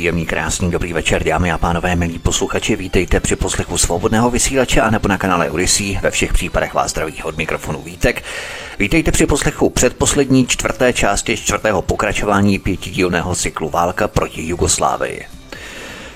[0.00, 4.90] Příjemný, krásný, dobrý večer, dámy a pánové, milí posluchači, vítejte při poslechu svobodného vysílače a
[4.90, 5.98] nebo na kanále Odyssey.
[6.02, 8.22] Ve všech případech vás zdraví od mikrofonu Vítek.
[8.78, 15.26] Vítejte při poslechu předposlední čtvrté části čtvrtého pokračování pětidílného cyklu Válka proti Jugoslávii.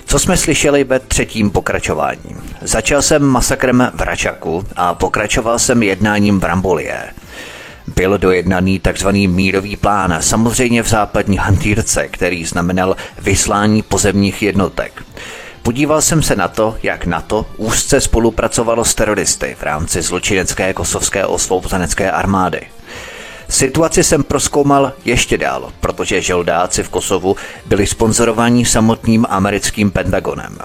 [0.06, 2.36] Co jsme slyšeli ve třetím pokračování?
[2.60, 7.10] Začal jsem masakrem v Račaku a pokračoval jsem jednáním v Rambolie.
[7.86, 9.08] Byl dojednaný tzv.
[9.08, 15.02] mírový plán, samozřejmě v západní hantýrce, který znamenal vyslání pozemních jednotek.
[15.62, 21.26] Podíval jsem se na to, jak NATO úzce spolupracovalo s teroristy v rámci zločinecké kosovské
[21.26, 22.60] osvobozenecké armády.
[23.48, 30.58] Situaci jsem proskoumal ještě dál, protože žoldáci v Kosovu byli sponzorovaní samotným americkým Pentagonem.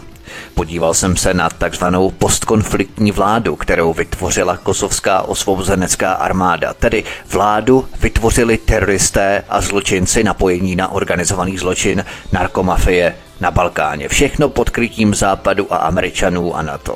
[0.54, 6.74] Podíval jsem se na takzvanou postkonfliktní vládu, kterou vytvořila kosovská osvobozenecká armáda.
[6.74, 14.10] Tedy vládu vytvořili teroristé a zločinci napojení na organizovaný zločin, narkomafie na Balkáně.
[14.10, 16.96] Všechno pod krytím západu a američanů a NATO.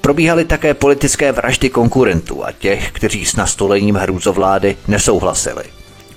[0.00, 5.64] Probíhaly také politické vraždy konkurentů a těch, kteří s nastolením hrůzovlády nesouhlasili.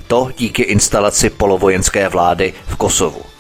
[0.08, 3.31] To díky instalaci polovojenské vlády v Kosovu.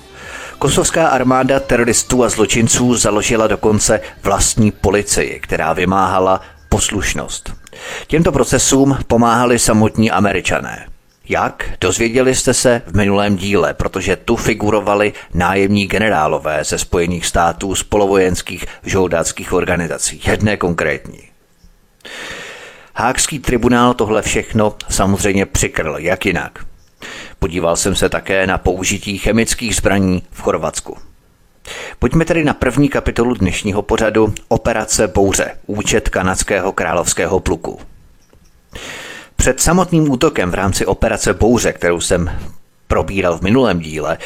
[0.61, 7.53] Kosovská armáda teroristů a zločinců založila dokonce vlastní policii, která vymáhala poslušnost.
[8.07, 10.87] Těmto procesům pomáhali samotní američané.
[11.29, 11.69] Jak?
[11.81, 17.83] Dozvěděli jste se v minulém díle, protože tu figurovali nájemní generálové ze Spojených států z
[17.83, 21.21] polovojenských žoldáckých organizací, jedné konkrétní.
[22.95, 26.70] Hákský tribunál tohle všechno samozřejmě přikrl, jak jinak.
[27.43, 30.97] Podíval jsem se také na použití chemických zbraní v Chorvatsku.
[31.99, 37.79] Pojďme tedy na první kapitolu dnešního pořadu Operace Bouře, účet kanadského královského pluku.
[39.35, 42.31] Před samotným útokem v rámci operace Bouře, kterou jsem
[42.87, 44.17] probíral v minulém díle,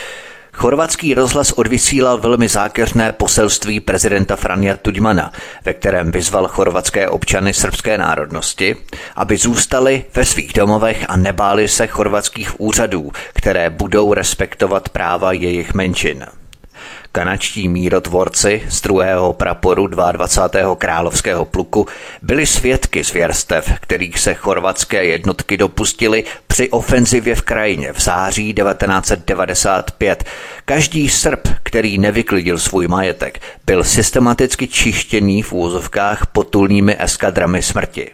[0.57, 5.31] Chorvatský rozhlas odvysílal velmi zákeřné poselství prezidenta Franja Tudmana,
[5.65, 8.75] ve kterém vyzval chorvatské občany srbské národnosti,
[9.15, 15.73] aby zůstali ve svých domovech a nebáli se chorvatských úřadů, které budou respektovat práva jejich
[15.73, 16.25] menšin.
[17.15, 20.75] Kanačtí mírotvorci z druhého praporu 22.
[20.75, 21.87] královského pluku
[22.21, 30.23] byli svědky zvěrstev, kterých se chorvatské jednotky dopustily při ofenzivě v krajině v září 1995.
[30.65, 38.11] Každý Srb, který nevyklidil svůj majetek, byl systematicky čištěný v úzovkách potulnými eskadrami smrti.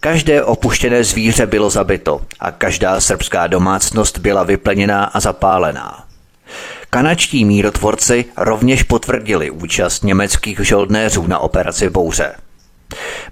[0.00, 6.12] Každé opuštěné zvíře bylo zabito a každá srbská domácnost byla vyplněná a zapálená.
[6.94, 12.34] Kanačtí mírotvorci rovněž potvrdili účast německých žoldnéřů na operaci Bouře.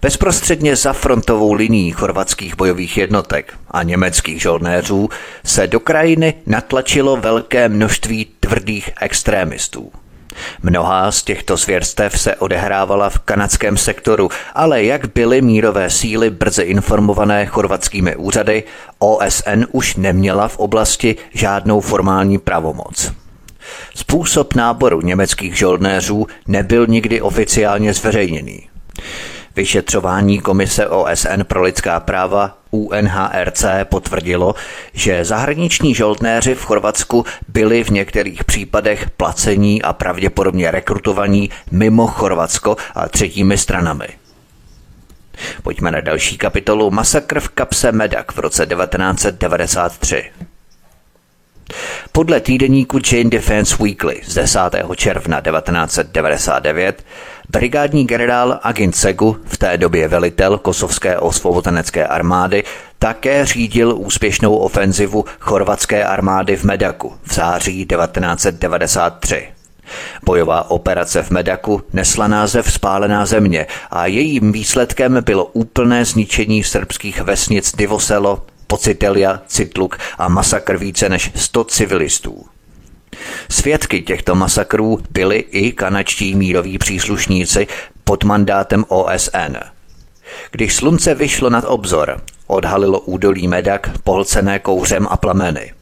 [0.02, 5.08] Bezprostředně za frontovou linií chorvatských bojových jednotek a německých žoldnéřů
[5.44, 9.92] se do krajiny natlačilo velké množství tvrdých extrémistů.
[10.62, 16.62] Mnohá z těchto zvěrstev se odehrávala v kanadském sektoru, ale jak byly mírové síly brzy
[16.62, 18.64] informované chorvatskými úřady,
[18.98, 23.19] OSN už neměla v oblasti žádnou formální pravomoc.
[23.94, 28.68] Způsob náboru německých žoldnéřů nebyl nikdy oficiálně zveřejněný.
[29.56, 34.54] Vyšetřování Komise OSN pro lidská práva UNHRC potvrdilo,
[34.92, 42.76] že zahraniční žoldnéři v Chorvatsku byli v některých případech placení a pravděpodobně rekrutovaní mimo Chorvatsko
[42.94, 44.08] a třetími stranami.
[45.62, 50.30] Pojďme na další kapitolu Masakr v kapse Medak v roce 1993.
[52.12, 54.58] Podle týdeníku Chain Defense Weekly z 10.
[54.96, 57.04] června 1999
[57.50, 62.64] brigádní generál Agin Segu, v té době velitel kosovské osvobozenecké armády,
[62.98, 69.48] také řídil úspěšnou ofenzivu chorvatské armády v Medaku v září 1993.
[70.24, 77.20] Bojová operace v Medaku nesla název Spálená země a jejím výsledkem bylo úplné zničení srbských
[77.20, 82.46] vesnic Divoselo, Pocitelia, Citluk a masakr více než 100 civilistů.
[83.48, 87.66] Svědky těchto masakrů byli i kanačtí míroví příslušníci
[88.04, 89.56] pod mandátem OSN.
[90.50, 95.72] Když slunce vyšlo nad obzor, odhalilo údolí Medak pohlcené kouřem a plameny.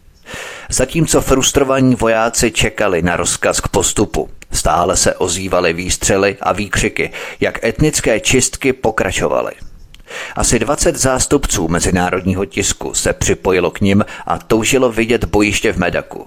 [0.68, 7.64] Zatímco frustrovaní vojáci čekali na rozkaz k postupu, stále se ozývaly výstřely a výkřiky, jak
[7.64, 9.52] etnické čistky pokračovaly.
[10.36, 16.26] Asi 20 zástupců mezinárodního tisku se připojilo k nim a toužilo vidět bojiště v Medaku.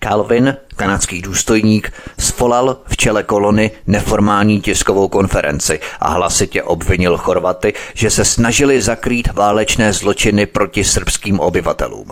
[0.00, 8.10] Calvin, kanadský důstojník, svolal v čele kolony neformální tiskovou konferenci a hlasitě obvinil Chorvaty, že
[8.10, 12.08] se snažili zakrýt válečné zločiny proti srbským obyvatelům.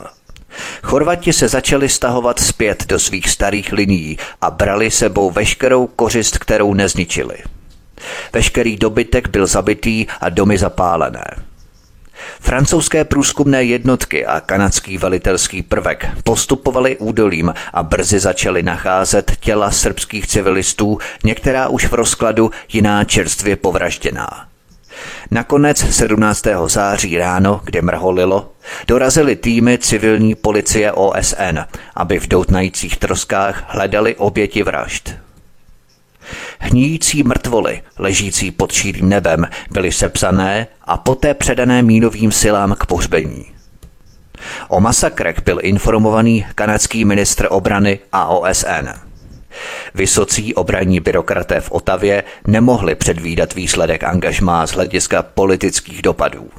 [0.83, 6.75] Chorvati se začali stahovat zpět do svých starých linií a brali sebou veškerou kořist, kterou
[6.75, 7.37] nezničili.
[8.33, 11.25] Veškerý dobytek byl zabitý a domy zapálené.
[12.41, 20.27] Francouzské průzkumné jednotky a kanadský velitelský prvek postupovali údolím a brzy začali nacházet těla srbských
[20.27, 24.49] civilistů, některá už v rozkladu, jiná čerstvě povražděná.
[25.31, 26.47] Nakonec 17.
[26.67, 28.53] září ráno, kde mrholilo,
[28.87, 31.59] dorazily týmy civilní policie OSN,
[31.95, 35.28] aby v doutnajících troskách hledali oběti vražd.
[36.59, 43.45] Hníjící mrtvoly, ležící pod šírým nebem, byly sepsané a poté předané mínovým silám k pohřbení.
[44.69, 48.89] O masakrech byl informovaný kanadský ministr obrany a OSN.
[49.95, 56.51] Vysocí obranní byrokraté v Otavě nemohli předvídat výsledek angažmá z hlediska politických dopadů.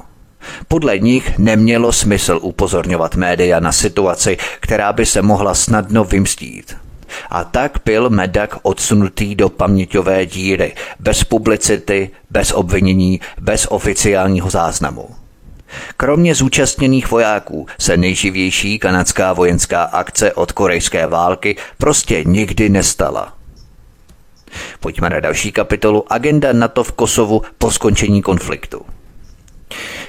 [0.68, 6.76] Podle nich nemělo smysl upozorňovat média na situaci, která by se mohla snadno vymstít.
[7.30, 15.08] A tak byl Medak odsunutý do paměťové díry, bez publicity, bez obvinění, bez oficiálního záznamu.
[15.96, 23.34] Kromě zúčastněných vojáků se nejživější kanadská vojenská akce od korejské války prostě nikdy nestala.
[24.80, 28.86] Pojďme na další kapitolu Agenda NATO v Kosovu po skončení konfliktu.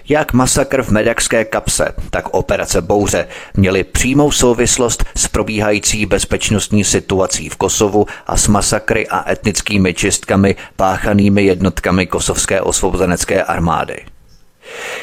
[0.09, 7.49] Jak masakr v Medakské kapse, tak operace Bouře měly přímou souvislost s probíhající bezpečnostní situací
[7.49, 14.05] v Kosovu a s masakry a etnickými čistkami páchanými jednotkami kosovské osvobozenecké armády.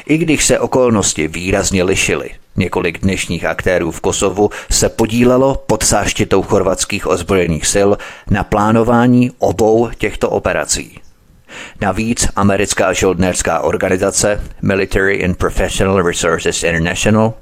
[0.07, 6.43] I když se okolnosti výrazně lišily, několik dnešních aktérů v Kosovu se podílelo pod záštitou
[6.43, 7.91] chorvatských ozbrojených sil
[8.31, 11.01] na plánování obou těchto operací.
[11.81, 17.35] Navíc americká žoldnérská organizace Military and Professional Resources International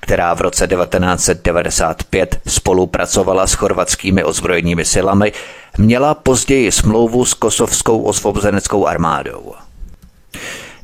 [0.00, 5.32] která v roce 1995 spolupracovala s chorvatskými ozbrojenými silami,
[5.78, 9.54] měla později smlouvu s kosovskou osvobozeneckou armádou.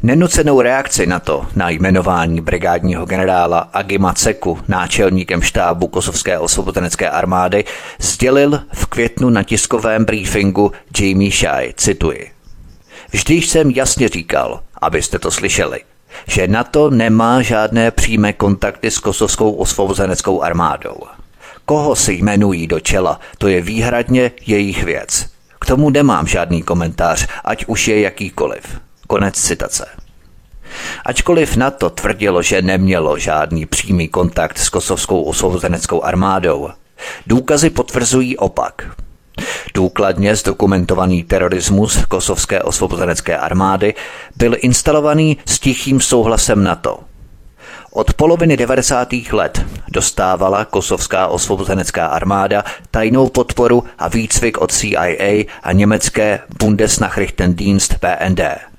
[0.03, 7.65] Nenucenou reakci na to, na jmenování brigádního generála Agima Ceku náčelníkem štábu Kosovské osvobozenecké armády,
[7.99, 12.40] sdělil v květnu na tiskovém briefingu Jamie Shai, cituji.
[13.12, 15.81] Vždy jsem jasně říkal, abyste to slyšeli,
[16.27, 20.97] že NATO nemá žádné přímé kontakty s kosovskou osvobozeneckou armádou.
[21.65, 25.27] Koho si jmenují do čela, to je výhradně jejich věc.
[25.61, 28.81] K tomu nemám žádný komentář, ať už je jakýkoliv.
[29.07, 29.87] Konec citace.
[31.05, 36.71] Ačkoliv NATO tvrdilo, že nemělo žádný přímý kontakt s kosovskou osvobozeneckou armádou,
[37.27, 38.97] důkazy potvrzují opak.
[39.75, 43.95] Důkladně zdokumentovaný terorismus kosovské osvobozenecké armády
[44.37, 46.99] byl instalovaný s tichým souhlasem NATO.
[47.93, 49.09] Od poloviny 90.
[49.33, 58.70] let dostávala kosovská osvobozenecká armáda tajnou podporu a výcvik od CIA a německé Bundesnachrichtendienst BND.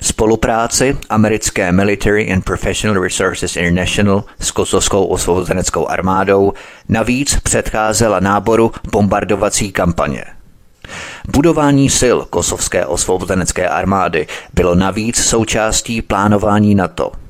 [0.00, 6.52] Spolupráci americké Military and Professional Resources International s kosovskou osvobozeneckou armádou
[6.88, 10.24] navíc předcházela náboru bombardovací kampaně.
[11.28, 17.12] Budování sil kosovské osvobozenecké armády bylo navíc součástí plánování NATO–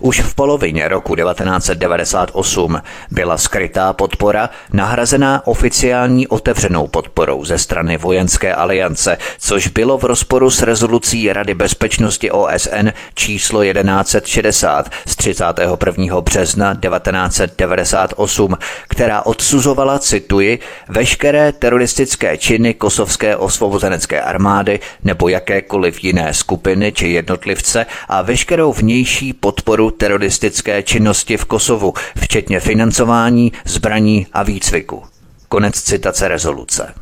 [0.00, 8.54] už v polovině roku 1998 byla skrytá podpora nahrazená oficiální otevřenou podporou ze strany vojenské
[8.54, 16.20] aliance, což bylo v rozporu s rezolucí Rady bezpečnosti OSN číslo 1160 z 31.
[16.20, 18.56] března 1998,
[18.88, 27.86] která odsuzovala, cituji, veškeré teroristické činy kosovské osvobozenecké armády nebo jakékoliv jiné skupiny či jednotlivce
[28.08, 35.02] a veškerou vnější podporu podporu teroristické činnosti v Kosovu, včetně financování, zbraní a výcviku.
[35.48, 36.94] Konec citace rezoluce.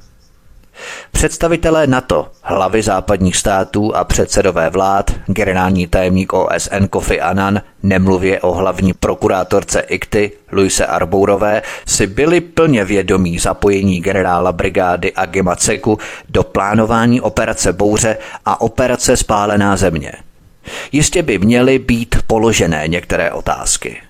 [1.12, 8.52] Představitelé NATO, hlavy západních států a předsedové vlád, generální tajemník OSN Kofi Annan, nemluvě o
[8.52, 15.98] hlavní prokurátorce IKTY Luise Arbourové, si byli plně vědomí zapojení generála brigády Agima Ceku
[16.28, 20.12] do plánování operace Bouře a operace Spálená země–
[20.92, 24.02] Jistě by měly být položené některé otázky.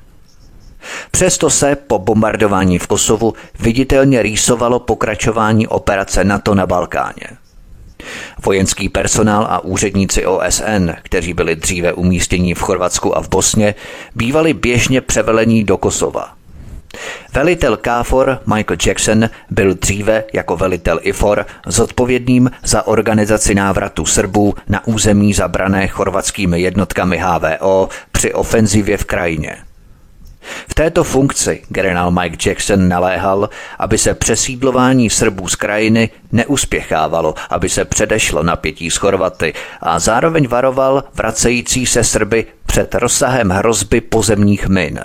[1.11, 7.27] Přesto se po bombardování v Kosovu viditelně rýsovalo pokračování operace NATO na Balkáně.
[8.45, 13.75] Vojenský personál a úředníci OSN, kteří byli dříve umístěni v Chorvatsku a v Bosně,
[14.15, 16.40] bývali běžně převelení do Kosova.
[17.33, 24.87] Velitel KFOR Michael Jackson byl dříve jako velitel IFOR zodpovědným za organizaci návratu Srbů na
[24.87, 29.57] území zabrané chorvatskými jednotkami HVO při ofenzivě v krajině.
[30.69, 37.69] V této funkci generál Mike Jackson naléhal, aby se přesídlování Srbů z krajiny neuspěchávalo, aby
[37.69, 44.69] se předešlo napětí s Chorvaty a zároveň varoval vracející se Srby před rozsahem hrozby pozemních
[44.69, 45.01] min.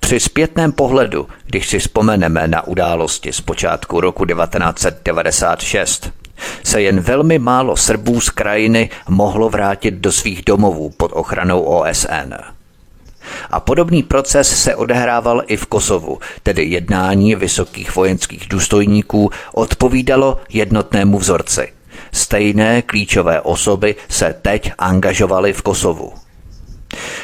[0.00, 6.10] Při zpětném pohledu, když si vzpomeneme na události z počátku roku 1996,
[6.64, 12.34] se jen velmi málo Srbů z krajiny mohlo vrátit do svých domovů pod ochranou OSN.
[13.50, 21.18] A podobný proces se odehrával i v Kosovu, tedy jednání vysokých vojenských důstojníků odpovídalo jednotnému
[21.18, 21.72] vzorci.
[22.12, 26.25] Stejné klíčové osoby se teď angažovaly v Kosovu.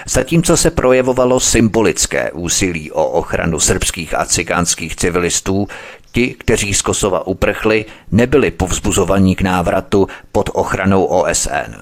[0.07, 5.69] Zatímco se projevovalo symbolické úsilí o ochranu srbských a cikánských civilistů,
[6.13, 11.75] ti, kteří z Kosova uprchli, nebyli povzbuzovaní k návratu pod ochranou OSN.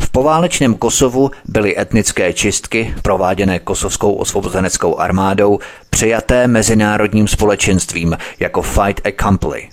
[0.00, 5.58] V poválečném Kosovu byly etnické čistky, prováděné kosovskou osvobozeneckou armádou,
[5.90, 9.68] přijaté mezinárodním společenstvím jako fight accompli.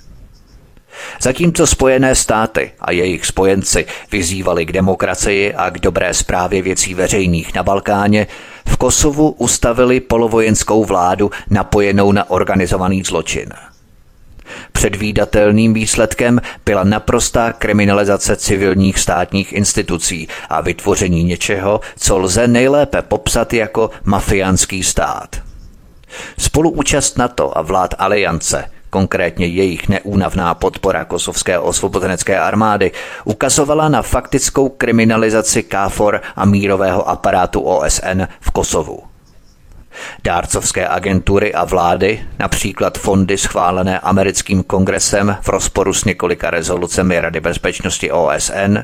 [1.21, 7.53] Zatímco Spojené státy a jejich spojenci vyzývali k demokracii a k dobré zprávě věcí veřejných
[7.53, 8.27] na Balkáně,
[8.67, 13.49] v Kosovu ustavili polovojenskou vládu napojenou na organizovaný zločin.
[14.71, 23.53] Předvídatelným výsledkem byla naprostá kriminalizace civilních státních institucí a vytvoření něčeho, co lze nejlépe popsat
[23.53, 25.35] jako mafiánský stát.
[26.37, 32.91] Spoluúčast NATO a vlád aliance konkrétně jejich neúnavná podpora kosovské osvobozenecké armády,
[33.23, 39.03] ukazovala na faktickou kriminalizaci KFOR a mírového aparátu OSN v Kosovu.
[40.23, 47.39] Dárcovské agentury a vlády, například fondy schválené americkým kongresem v rozporu s několika rezolucemi Rady
[47.39, 48.77] bezpečnosti OSN,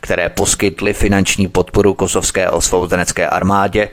[0.00, 3.88] které poskytly finanční podporu kosovské osvobozenecké armádě,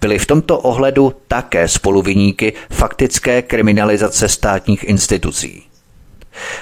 [0.00, 5.62] byly v tomto ohledu také spoluviníky faktické kriminalizace státních institucí.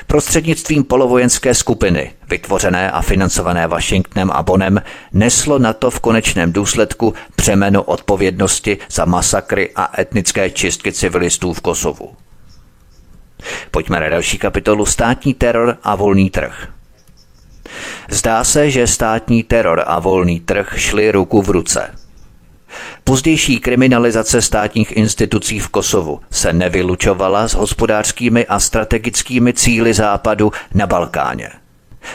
[0.06, 7.14] Prostřednictvím polovojenské skupiny, vytvořené a financované Washingtonem a Bonem, neslo na to v konečném důsledku
[7.36, 12.14] přemeno odpovědnosti za masakry a etnické čistky civilistů v Kosovu.
[13.70, 16.68] Pojďme na další kapitolu Státní teror a volný trh.
[18.10, 21.94] Zdá se, že státní teror a volný trh šly ruku v ruce–
[23.04, 30.86] Pozdější kriminalizace státních institucí v Kosovu se nevylučovala s hospodářskými a strategickými cíly západu na
[30.86, 31.50] Balkáně.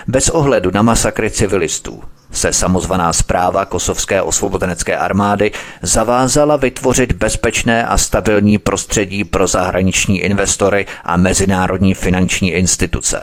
[0.08, 7.98] Bez ohledu na masakry civilistů se samozvaná zpráva kosovské osvobozenecké armády zavázala vytvořit bezpečné a
[7.98, 13.22] stabilní prostředí pro zahraniční investory a mezinárodní finanční instituce.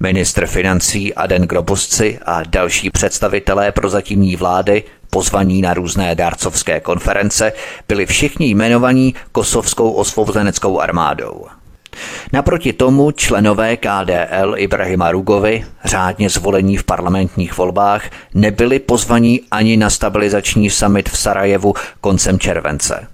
[0.00, 4.84] Ministr financí Aden Grobusci a další představitelé prozatímní vlády
[5.16, 7.52] pozvaní na různé dárcovské konference,
[7.88, 11.46] byli všichni jmenovaní kosovskou osvobozeneckou armádou.
[12.32, 18.04] Naproti tomu členové KDL Ibrahima Rugovi, řádně zvolení v parlamentních volbách,
[18.34, 23.06] nebyli pozvaní ani na stabilizační summit v Sarajevu koncem července.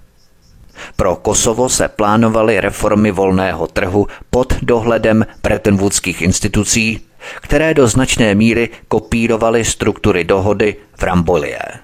[0.95, 7.01] Pro Kosovo se plánovaly reformy volného trhu pod dohledem bretonwoodských institucí,
[7.41, 11.82] které do značné míry kopírovaly struktury dohody v Rambolie.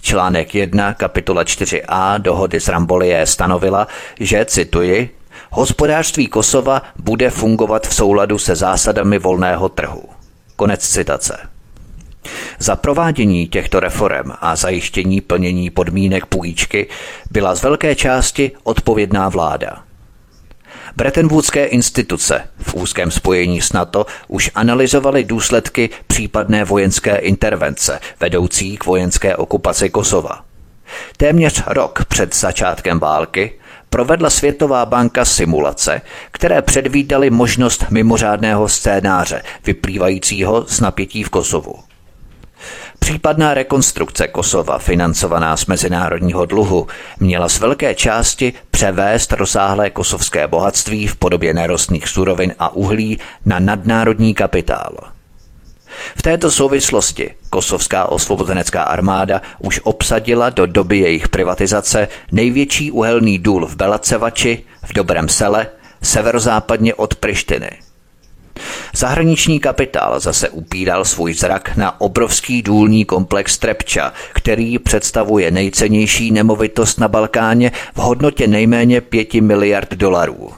[0.00, 3.88] Článek 1, kapitola 4a dohody z Rambolie stanovila,
[4.20, 5.10] že, cituji,
[5.50, 10.02] hospodářství Kosova bude fungovat v souladu se zásadami volného trhu.
[10.56, 11.38] Konec citace.
[12.58, 16.86] Za provádění těchto reform a zajištění plnění podmínek půjčky
[17.30, 19.82] byla z velké části odpovědná vláda.
[20.96, 28.86] Brettonwoodské instituce v úzkém spojení s NATO už analyzovaly důsledky případné vojenské intervence vedoucí k
[28.86, 30.44] vojenské okupaci Kosova.
[31.16, 33.52] Téměř rok před začátkem války
[33.90, 41.83] provedla Světová banka simulace, které předvídaly možnost mimořádného scénáře vyplývajícího z napětí v Kosovu.
[43.04, 46.86] Případná rekonstrukce Kosova, financovaná z mezinárodního dluhu,
[47.20, 53.58] měla z velké části převést rozsáhlé kosovské bohatství v podobě nerostných surovin a uhlí na
[53.58, 54.96] nadnárodní kapitál.
[56.16, 63.66] V této souvislosti kosovská osvobozenecká armáda už obsadila do doby jejich privatizace největší uhelný důl
[63.66, 65.66] v Belacevači, v Dobrém sele,
[66.02, 67.70] severozápadně od Prištiny–
[68.96, 77.00] Zahraniční kapitál zase upíral svůj zrak na obrovský důlní komplex Trepča, který představuje nejcennější nemovitost
[77.00, 80.52] na Balkáně v hodnotě nejméně 5 miliard dolarů.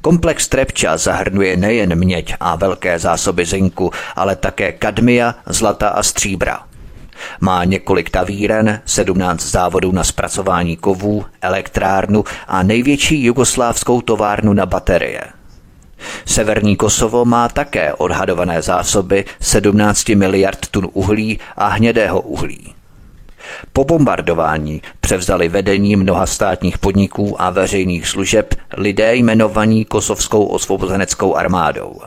[0.00, 6.60] Komplex Trepča zahrnuje nejen měď a velké zásoby zinku, ale také kadmia, zlata a stříbra.
[7.40, 15.20] Má několik tavíren, 17 závodů na zpracování kovů, elektrárnu a největší jugoslávskou továrnu na baterie.
[16.26, 22.74] Severní Kosovo má také odhadované zásoby 17 miliard tun uhlí a hnědého uhlí.
[23.72, 32.00] Po bombardování převzali vedení mnoha státních podniků a veřejných služeb lidé jmenovaní Kosovskou osvobozeneckou armádou.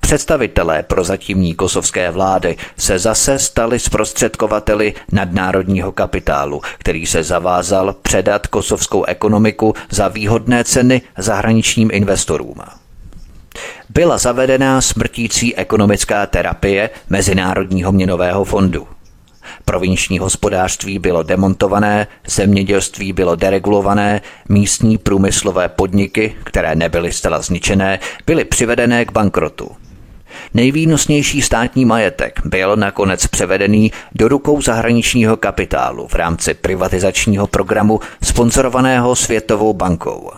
[0.00, 9.04] Představitelé prozatímní kosovské vlády se zase stali zprostředkovateli nadnárodního kapitálu, který se zavázal předat kosovskou
[9.04, 12.54] ekonomiku za výhodné ceny zahraničním investorům.
[13.90, 18.88] Byla zavedená smrtící ekonomická terapie Mezinárodního měnového fondu–
[19.64, 28.44] Provinční hospodářství bylo demontované, zemědělství bylo deregulované, místní průmyslové podniky, které nebyly zcela zničené, byly
[28.44, 29.70] přivedené k bankrotu.
[30.54, 39.16] Nejvýnosnější státní majetek byl nakonec převedený do rukou zahraničního kapitálu v rámci privatizačního programu sponzorovaného
[39.16, 40.30] Světovou bankou.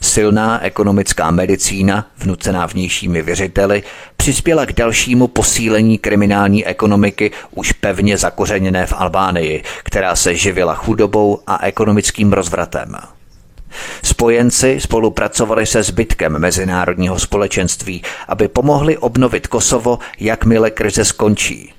[0.00, 3.82] Silná ekonomická medicína, vnucená vnějšími věřiteli,
[4.16, 11.40] přispěla k dalšímu posílení kriminální ekonomiky už pevně zakořeněné v Albánii, která se živila chudobou
[11.46, 12.96] a ekonomickým rozvratem.
[14.02, 21.75] Spojenci spolupracovali se zbytkem mezinárodního společenství, aby pomohli obnovit Kosovo, jakmile krize skončí.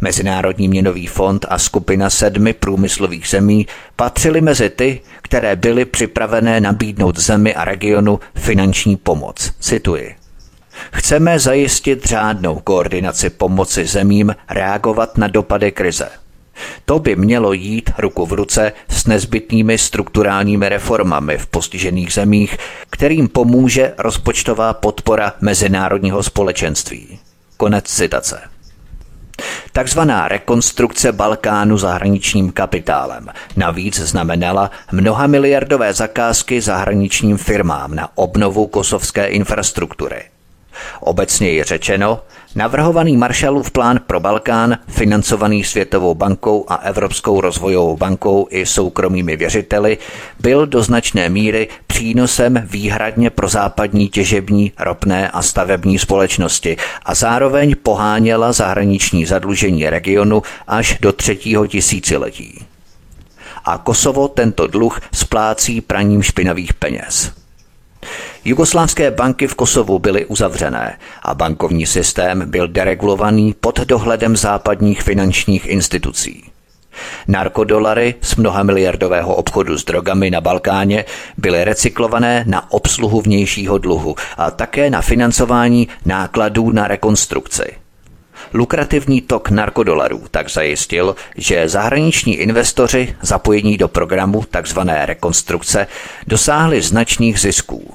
[0.00, 3.66] Mezinárodní měnový fond a skupina sedmi průmyslových zemí
[3.96, 9.52] patřily mezi ty, které byly připravené nabídnout zemi a regionu finanční pomoc.
[9.60, 10.14] Cituji.
[10.92, 16.08] Chceme zajistit řádnou koordinaci pomoci zemím reagovat na dopady krize.
[16.84, 22.56] To by mělo jít ruku v ruce s nezbytnými strukturálními reformami v postižených zemích,
[22.90, 27.18] kterým pomůže rozpočtová podpora mezinárodního společenství.
[27.56, 28.40] Konec citace.
[29.72, 39.26] Takzvaná rekonstrukce Balkánu zahraničním kapitálem navíc znamenala mnoha miliardové zakázky zahraničním firmám na obnovu kosovské
[39.26, 40.22] infrastruktury.
[41.00, 42.20] Obecně je řečeno,
[42.58, 49.98] Navrhovaný Marshallův plán pro Balkán, financovaný Světovou bankou a Evropskou rozvojovou bankou i soukromými věřiteli,
[50.40, 57.76] byl do značné míry přínosem výhradně pro západní těžební, ropné a stavební společnosti a zároveň
[57.82, 62.64] poháněla zahraniční zadlužení regionu až do třetího tisíciletí.
[63.64, 67.32] A Kosovo tento dluh splácí praním špinavých peněz.
[68.44, 75.66] Jugoslávské banky v Kosovu byly uzavřené a bankovní systém byl deregulovaný pod dohledem západních finančních
[75.66, 76.44] institucí.
[77.28, 81.04] Narkodolary z mnoha miliardového obchodu s drogami na Balkáně
[81.36, 87.64] byly recyklované na obsluhu vnějšího dluhu a také na financování nákladů na rekonstrukci.
[88.54, 94.78] Lukrativní tok narkodolarů tak zajistil, že zahraniční investoři zapojení do programu tzv.
[95.04, 95.86] rekonstrukce
[96.26, 97.94] dosáhli značných zisků.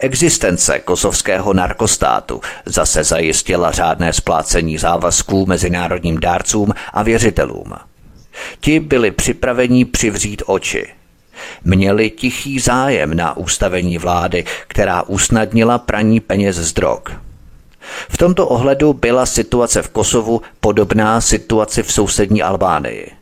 [0.00, 7.74] Existence kosovského narkostátu zase zajistila řádné splácení závazků mezinárodním dárcům a věřitelům.
[8.60, 10.86] Ti byli připraveni přivřít oči.
[11.64, 17.02] Měli tichý zájem na ústavení vlády, která usnadnila praní peněz z drog.
[18.08, 23.17] V tomto ohledu byla situace v Kosovu podobná situaci v sousední Albánii.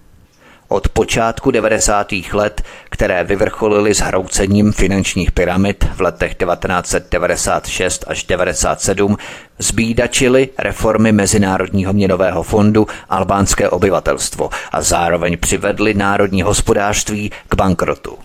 [0.69, 2.13] Od počátku 90.
[2.33, 9.17] let, které vyvrcholily s hroucením finančních pyramid v letech 1996 až 1997,
[9.59, 18.19] zbídačily reformy Mezinárodního měnového fondu albánské obyvatelstvo a zároveň přivedly národní hospodářství k bankrotu.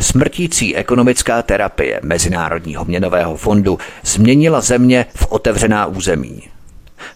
[0.00, 6.42] Smrtící ekonomická terapie Mezinárodního měnového fondu změnila země v otevřená území.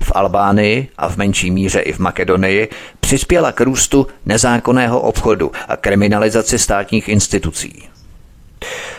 [0.03, 2.69] V Albánii a v menší míře i v Makedonii
[3.01, 7.92] přispěla k růstu nezákonného obchodu a kriminalizaci státních institucí.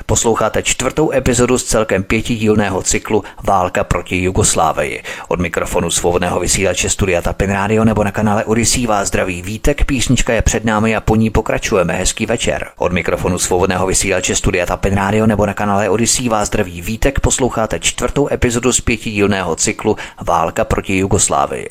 [0.06, 5.04] Posloucháte čtvrtou epizodu z celkem pětidílného cyklu Válka proti Jugoslávii.
[5.28, 10.34] Od mikrofonu svobodného vysílače Studia Tapin Radio nebo na kanále Odisí vás zdraví vítek, písnička
[10.34, 11.94] je před námi a po ní pokračujeme.
[11.94, 12.70] Hezký večer.
[12.78, 17.80] Od mikrofonu svobodného vysílače Studia Tapin Radio nebo na kanále Odisí vás zdraví vítek, posloucháte
[17.80, 21.68] čtvrtou epizodu z pětidílného cyklu Válka proti Jugoslávii.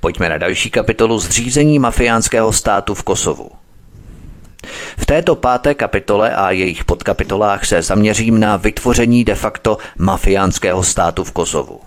[0.00, 3.61] Pojďme na další kapitolu zřízení mafiánského státu v Kosovu.
[4.96, 11.24] V této páté kapitole a jejich podkapitolách se zaměřím na vytvoření de facto mafiánského státu
[11.24, 11.80] v Kosovu.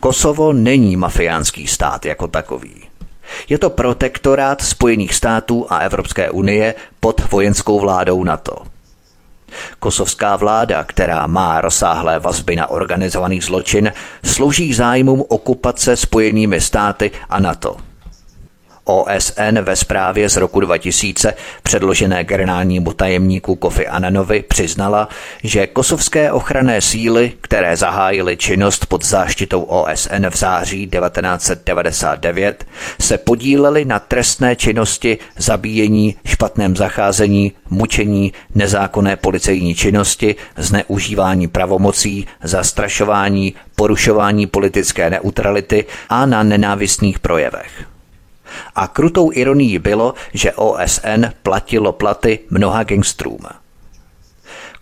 [0.00, 2.82] Kosovo není mafiánský stát jako takový.
[3.48, 8.56] Je to protektorát Spojených států a Evropské unie pod vojenskou vládou NATO.
[9.78, 13.92] Kosovská vláda, která má rozsáhlé vazby na organizovaný zločin,
[14.24, 17.76] slouží zájmům okupace Spojenými státy a NATO.
[18.86, 25.08] OSN ve zprávě z roku 2000 předložené generálnímu tajemníku Kofi Ananovi přiznala,
[25.42, 32.66] že kosovské ochranné síly, které zahájily činnost pod záštitou OSN v září 1999,
[33.00, 43.54] se podílely na trestné činnosti zabíjení, špatném zacházení, mučení, nezákonné policejní činnosti, zneužívání pravomocí, zastrašování,
[43.76, 47.95] porušování politické neutrality a na nenávistných projevech.
[48.74, 53.40] A krutou ironií bylo, že OSN platilo platy mnoha gangstrům.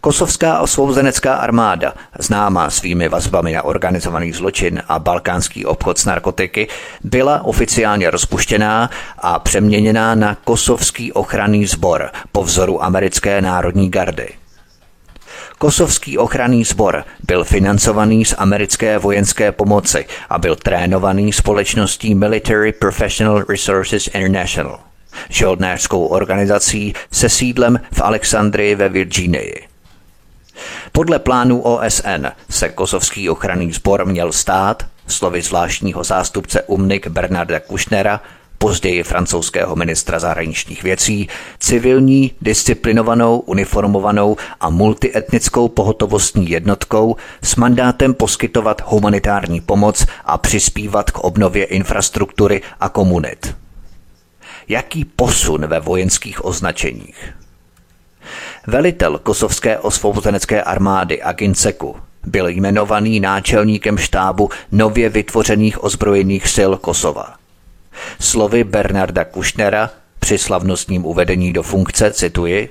[0.04, 6.68] Kosovská osvobozenecká armáda, známá svými vazbami na organizovaný zločin a balkánský obchod s narkotiky,
[7.04, 14.43] byla oficiálně rozpuštěná a přeměněná na Kosovský ochranný sbor po vzoru americké národní gardy.
[15.58, 23.44] Kosovský ochranný sbor byl financovaný z americké vojenské pomoci a byl trénovaný společností Military Professional
[23.48, 24.80] Resources International,
[25.28, 29.68] žoldnářskou organizací se sídlem v Alexandrii ve Virginii.
[30.92, 38.20] Podle plánů OSN se kosovský ochranný sbor měl stát, slovy zvláštního zástupce UMNIK Bernarda Kushnera,
[38.64, 48.82] později francouzského ministra zahraničních věcí, civilní, disciplinovanou, uniformovanou a multietnickou pohotovostní jednotkou s mandátem poskytovat
[48.86, 53.54] humanitární pomoc a přispívat k obnově infrastruktury a komunit.
[54.68, 57.34] Jaký posun ve vojenských označeních?
[58.66, 61.96] Velitel kosovské osvobozenecké armády Aginceku
[62.26, 67.43] byl jmenovaný náčelníkem štábu nově vytvořených ozbrojených sil Kosova.
[68.20, 72.70] Slovy Bernarda Kušnera při slavnostním uvedení do funkce, cituji,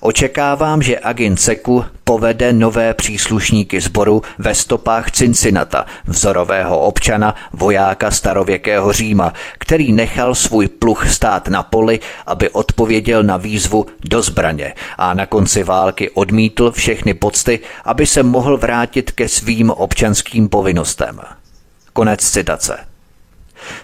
[0.00, 8.92] Očekávám, že agent Seku povede nové příslušníky sboru ve stopách Cincinata, vzorového občana, vojáka starověkého
[8.92, 15.14] Říma, který nechal svůj pluch stát na poli, aby odpověděl na výzvu do zbraně a
[15.14, 21.20] na konci války odmítl všechny pocty, aby se mohl vrátit ke svým občanským povinnostem.
[21.92, 22.93] Konec citace.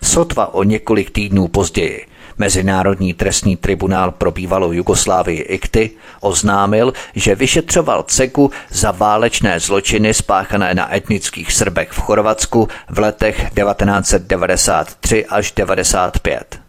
[0.02, 5.90] Sotva o několik týdnů později Mezinárodní trestní tribunál pro bývalou Jugoslávii ICTY
[6.20, 13.36] oznámil, že vyšetřoval CEKu za válečné zločiny spáchané na etnických Srbech v Chorvatsku v letech
[13.36, 16.60] 1993 až 1995.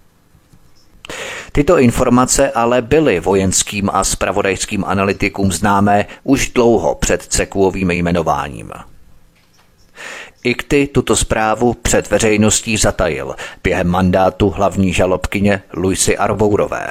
[1.51, 8.71] Tyto informace ale byly vojenským a spravodajským analytikům známé už dlouho před Cekuovým jmenováním.
[10.43, 16.87] Ikty tuto zprávu před veřejností zatajil během mandátu hlavní žalobkyně Luisy Arbourové.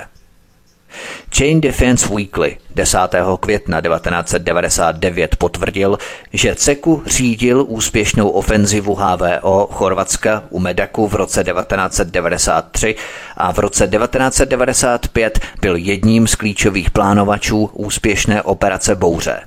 [1.36, 2.98] Chain Defense Weekly 10.
[3.40, 5.98] května 1999 potvrdil,
[6.32, 12.94] že CEKu řídil úspěšnou ofenzivu HVO Chorvatska u Medaku v roce 1993
[13.36, 19.40] a v roce 1995 byl jedním z klíčových plánovačů úspěšné operace Bouře.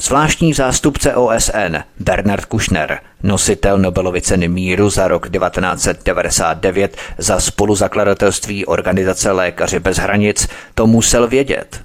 [0.00, 9.30] Zvláštní zástupce OSN Bernard Kushner, nositel Nobelovy ceny míru za rok 1999 za spoluzakladatelství organizace
[9.30, 11.80] Lékaři bez hranic, to musel vědět.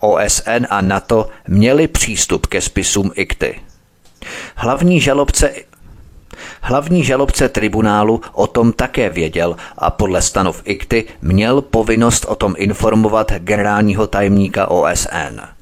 [0.00, 3.60] OSN a NATO měli přístup ke spisům ICTY.
[4.54, 5.50] Hlavní žalobce
[6.60, 12.54] Hlavní žalobce tribunálu o tom také věděl a podle stanov ICTY měl povinnost o tom
[12.58, 15.57] informovat generálního tajemníka OSN.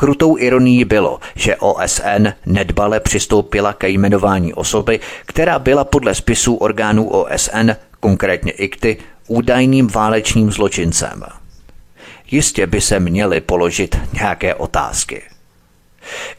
[0.00, 7.08] Krutou ironií bylo, že OSN nedbale přistoupila ke jmenování osoby, která byla podle spisů orgánů
[7.08, 11.24] OSN, konkrétně ICTY, údajným válečným zločincem.
[12.30, 15.22] Jistě by se měly položit nějaké otázky.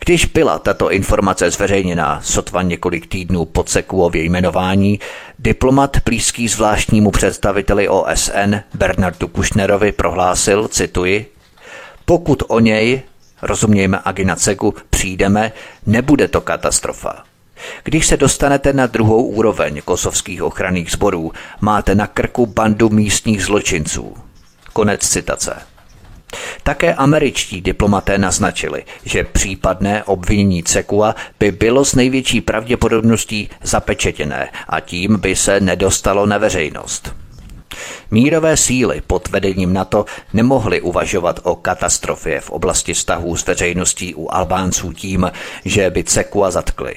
[0.05, 4.99] Když byla tato informace zveřejněna sotva několik týdnů po Sekuově jmenování,
[5.39, 11.31] diplomat blízký zvláštnímu představiteli OSN Bernardu Kušnerovi prohlásil, cituji,
[12.05, 13.01] pokud o něj,
[13.41, 15.51] rozumějme Aginacegu, přijdeme,
[15.85, 17.23] nebude to katastrofa.
[17.83, 24.15] Když se dostanete na druhou úroveň kosovských ochranných sborů, máte na krku bandu místních zločinců.
[24.73, 25.55] Konec citace.
[26.63, 34.79] Také američtí diplomaté naznačili, že případné obvinění Cekua by bylo s největší pravděpodobností zapečetěné a
[34.79, 37.15] tím by se nedostalo na veřejnost.
[38.11, 44.29] Mírové síly pod vedením NATO nemohly uvažovat o katastrofě v oblasti vztahů s veřejností u
[44.31, 45.31] Albánců tím,
[45.65, 46.95] že by Cekua zatkli.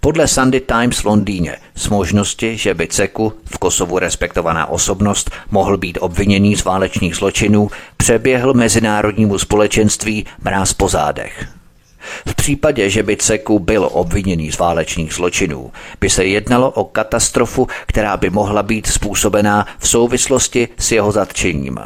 [0.00, 5.76] Podle Sunday Times v Londýně s možnosti, že by Ceku, v Kosovu respektovaná osobnost, mohl
[5.76, 11.48] být obviněný z válečných zločinů, přeběhl mezinárodnímu společenství mráz po zádech.
[12.26, 17.68] V případě, že by Ceku byl obviněný z válečných zločinů, by se jednalo o katastrofu,
[17.86, 21.78] která by mohla být způsobená v souvislosti s jeho zatčením.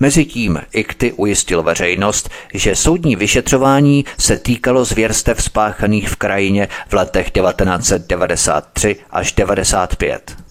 [0.00, 7.30] Mezitím Ikty ujistil veřejnost, že soudní vyšetřování se týkalo zvěrstev spáchaných v krajině v letech
[7.30, 10.45] 1993 až 1995.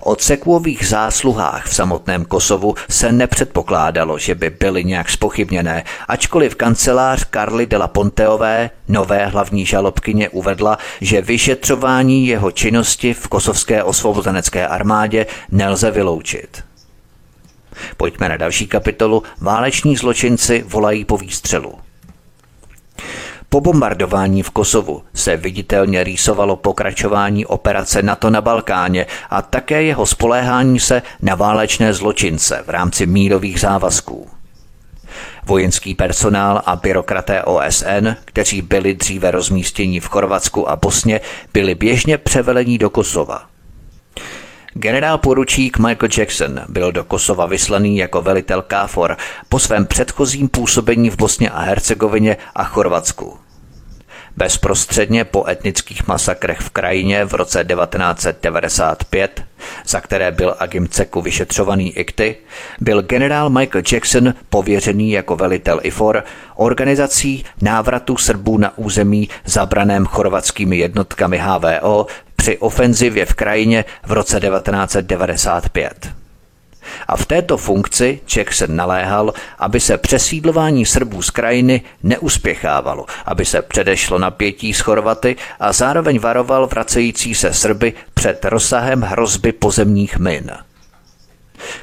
[0.00, 7.24] O Cekvových zásluhách v samotném Kosovu se nepředpokládalo, že by byly nějak spochybněné, ačkoliv kancelář
[7.24, 14.66] Karly de la Ponteové, nové hlavní žalobkyně, uvedla, že vyšetřování jeho činnosti v kosovské osvobozenecké
[14.66, 16.64] armádě nelze vyloučit.
[17.96, 19.22] Pojďme na další kapitolu.
[19.40, 21.81] Váleční zločinci volají po výstřelu.
[23.52, 30.06] Po bombardování v Kosovu se viditelně rýsovalo pokračování operace NATO na Balkáně a také jeho
[30.06, 34.28] spoléhání se na válečné zločince v rámci mírových závazků.
[35.46, 41.20] Vojenský personál a byrokraté OSN, kteří byli dříve rozmístěni v Chorvatsku a Bosně,
[41.52, 43.51] byli běžně převelení do Kosova.
[44.74, 49.16] Generál poručík Michael Jackson byl do Kosova vyslaný jako velitel KFOR
[49.48, 53.38] po svém předchozím působení v Bosně a Hercegovině a Chorvatsku.
[54.36, 59.44] Bezprostředně po etnických masakrech v krajině v roce 1995,
[59.86, 62.36] za které byl agim Ceku vyšetřovaný IKTY,
[62.80, 70.76] byl generál Michael Jackson pověřený jako velitel IFOR organizací návratu Srbů na území zabraném chorvatskými
[70.76, 72.06] jednotkami HVO
[72.42, 76.10] při ofenzivě v krajině v roce 1995.
[77.08, 83.62] A v této funkci Jackson naléhal, aby se přesídlování Srbů z krajiny neuspěchávalo, aby se
[83.62, 90.50] předešlo napětí s Chorvaty a zároveň varoval vracející se Srby před rozsahem hrozby pozemních min.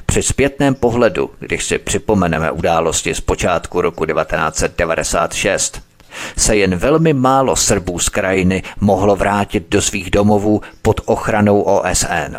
[0.05, 5.88] Při zpětném pohledu, když si připomeneme události z počátku roku 1996,
[6.37, 12.35] se jen velmi málo Srbů z krajiny mohlo vrátit do svých domovů pod ochranou OSN.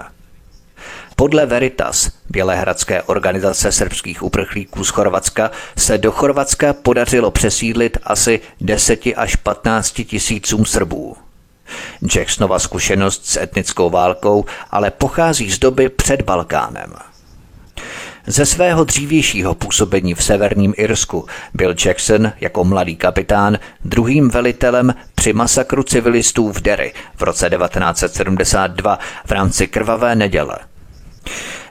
[1.17, 9.01] Podle Veritas, Bělehradské organizace srbských uprchlíků z Chorvatska, se do Chorvatska podařilo přesídlit asi 10
[9.17, 11.17] až 15 tisícům Srbů.
[12.17, 17.10] Jacksonova zkušenost s etnickou válkou ale pochází z doby před Balkánem.
[18.27, 25.33] Ze svého dřívějšího působení v severním Irsku byl Jackson jako mladý kapitán druhým velitelem při
[25.33, 30.59] masakru civilistů v Derry v roce 1972 v rámci Krvavé neděle.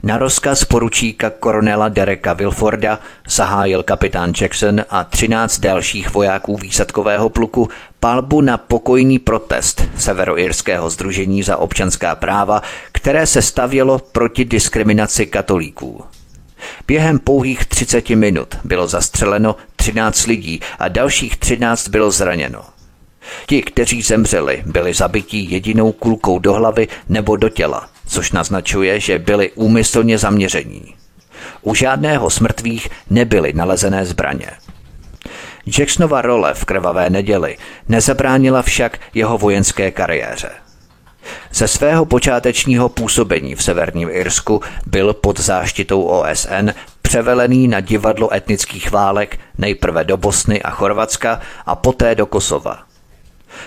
[0.04, 7.70] Na rozkaz poručíka koronela Dereka Wilforda zahájil kapitán Jackson a 13 dalších vojáků výsadkového pluku
[8.00, 16.04] palbu na pokojný protest Severoirského združení za občanská práva, které se stavělo proti diskriminaci katolíků.
[16.88, 22.62] Během pouhých 30 minut bylo zastřeleno 13 lidí a dalších 13 bylo zraněno.
[23.46, 29.20] Ti, kteří zemřeli, byli zabití jedinou kulkou do hlavy nebo do těla, což naznačuje, že
[29.20, 30.96] byli úmyslně zaměření.
[31.62, 34.48] U žádného z mrtvých nebyly nalezené zbraně.
[35.78, 40.50] Jacksonova role v krvavé neděli nezabránila však jeho vojenské kariéře.
[41.54, 46.70] Ze svého počátečního působení v severním Irsku byl pod záštitou OSN
[47.02, 52.80] převelený na divadlo etnických válek nejprve do Bosny a Chorvatska a poté do Kosova.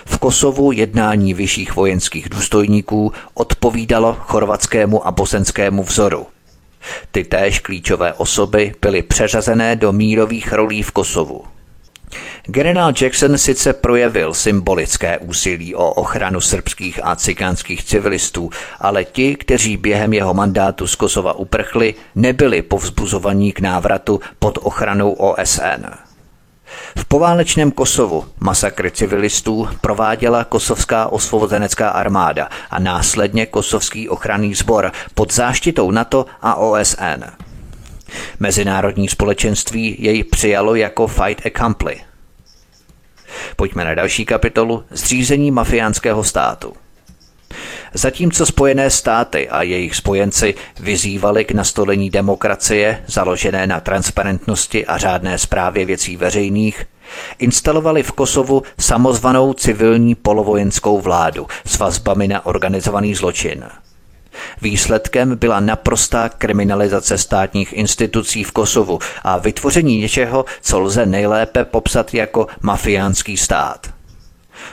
[0.05, 6.27] V Kosovu jednání vyšších vojenských důstojníků odpovídalo chorvatskému a bosenskému vzoru.
[7.11, 11.52] Ty též klíčové osoby byly přeřazené do mírových rolí v Kosovu.
[12.45, 18.49] Generál Jackson sice projevil symbolické úsilí o ochranu srbských a cikánských civilistů,
[18.79, 25.11] ale ti, kteří během jeho mandátu z Kosova uprchli, nebyli povzbuzovaní k návratu pod ochranou
[25.11, 25.85] OSN.
[26.97, 35.33] V poválečném Kosovu masakry civilistů prováděla kosovská osvobozenecká armáda a následně kosovský ochranný sbor pod
[35.33, 37.42] záštitou NATO a OSN.
[38.39, 42.01] Mezinárodní společenství jej přijalo jako fight accompli–
[43.55, 46.73] Pojďme na další kapitolu Zřízení mafiánského státu.
[47.93, 55.37] Zatímco Spojené státy a jejich spojenci vyzývali k nastolení demokracie založené na transparentnosti a řádné
[55.37, 56.85] správě věcí veřejných,
[57.39, 63.65] instalovali v Kosovu samozvanou civilní polovojenskou vládu s vazbami na organizovaný zločin.
[64.61, 72.13] Výsledkem byla naprostá kriminalizace státních institucí v Kosovu a vytvoření něčeho, co lze nejlépe popsat
[72.13, 73.93] jako mafiánský stát.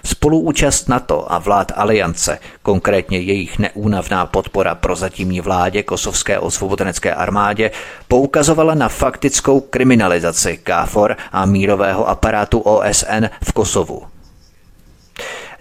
[0.04, 7.70] Spoluúčast NATO a vlád aliance, konkrétně jejich neúnavná podpora pro zatímní vládě kosovské osvobozenecké armádě,
[8.08, 14.02] poukazovala na faktickou kriminalizaci KFOR a mírového aparátu OSN v Kosovu.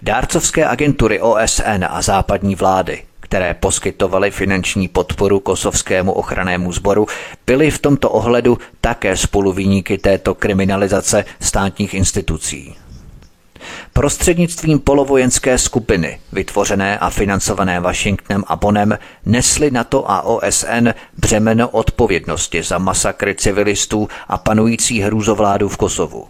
[0.02, 7.06] Dárcovské agentury OSN a západní vlády které poskytovaly finanční podporu kosovskému ochrannému sboru,
[7.46, 12.74] byly v tomto ohledu také spoluviníky této kriminalizace státních institucí.
[13.92, 20.88] Prostřednictvím polovojenské skupiny, vytvořené a financované Washingtonem a Bonem, nesly NATO a OSN
[21.18, 26.28] břemeno odpovědnosti za masakry civilistů a panující hrůzovládu v Kosovu.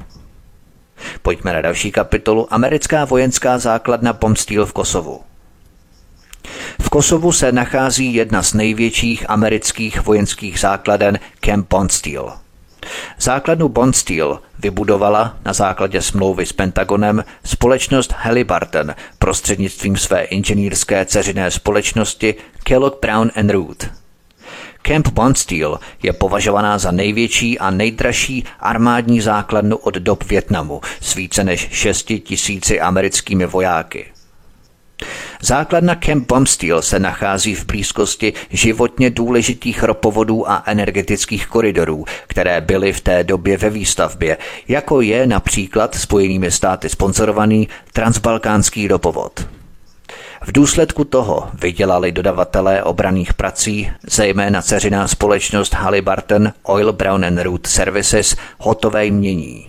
[1.23, 5.30] Pojďme na další kapitolu Americká vojenská základna Bombsteel v Kosovu.
[6.83, 12.33] V Kosovu se nachází jedna z největších amerických vojenských základen Camp Bondsteel.
[13.21, 22.35] Základnu Bondsteel vybudovala na základě smlouvy s Pentagonem společnost Halliburton prostřednictvím své inženýrské ceřiné společnosti
[22.63, 23.89] Kellogg Brown and Root.
[24.83, 31.45] Camp Bondsteel je považovaná za největší a nejdražší armádní základnu od dob Větnamu s více
[31.45, 34.07] než 6 tisíci americkými vojáky.
[35.43, 42.93] Základna Camp Bombsteel se nachází v blízkosti životně důležitých ropovodů a energetických koridorů, které byly
[42.93, 49.47] v té době ve výstavbě, jako je například Spojenými státy sponzorovaný transbalkánský ropovod.
[50.43, 57.67] V důsledku toho vydělali dodavatelé obraných prací, zejména ceřiná společnost Halliburton Oil Brown and Root
[57.67, 59.67] Services, hotové jmění.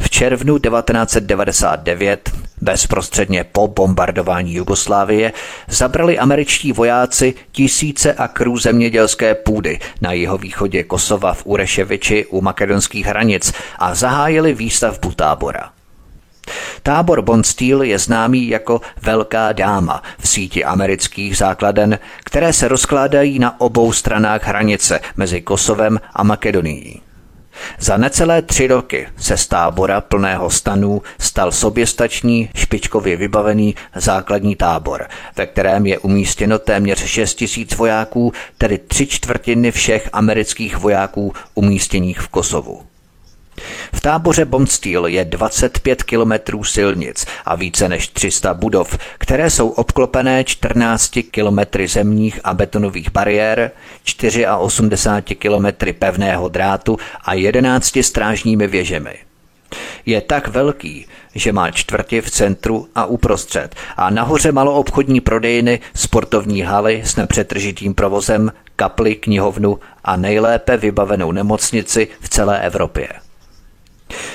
[0.00, 5.32] V červnu 1999, bezprostředně po bombardování Jugoslávie,
[5.68, 13.06] zabrali američtí vojáci tisíce akrů zemědělské půdy na jeho východě Kosova v Ureševiči u makedonských
[13.06, 15.70] hranic a zahájili výstavbu tábora.
[16.82, 23.60] Tábor Bondsteel je známý jako Velká dáma v síti amerických základen, které se rozkládají na
[23.60, 27.00] obou stranách hranice mezi Kosovem a Makedonií.
[27.78, 35.08] Za necelé tři roky se z tábora plného stanů stal soběstačný, špičkově vybavený základní tábor,
[35.36, 42.20] ve kterém je umístěno téměř 6 tisíc vojáků, tedy tři čtvrtiny všech amerických vojáků umístěných
[42.20, 42.82] v Kosovu.
[43.92, 50.44] V táboře Bombsteel je 25 kilometrů silnic a více než 300 budov, které jsou obklopené
[50.44, 53.70] 14 kilometry zemních a betonových bariér,
[54.58, 59.14] 84 kilometry pevného drátu a 11 strážními věžemi.
[60.06, 66.62] Je tak velký, že má čtvrti v centru a uprostřed a nahoře maloobchodní prodejny, sportovní
[66.62, 73.23] haly s nepřetržitým provozem, kapli, knihovnu a nejlépe vybavenou nemocnici v celé Evropě.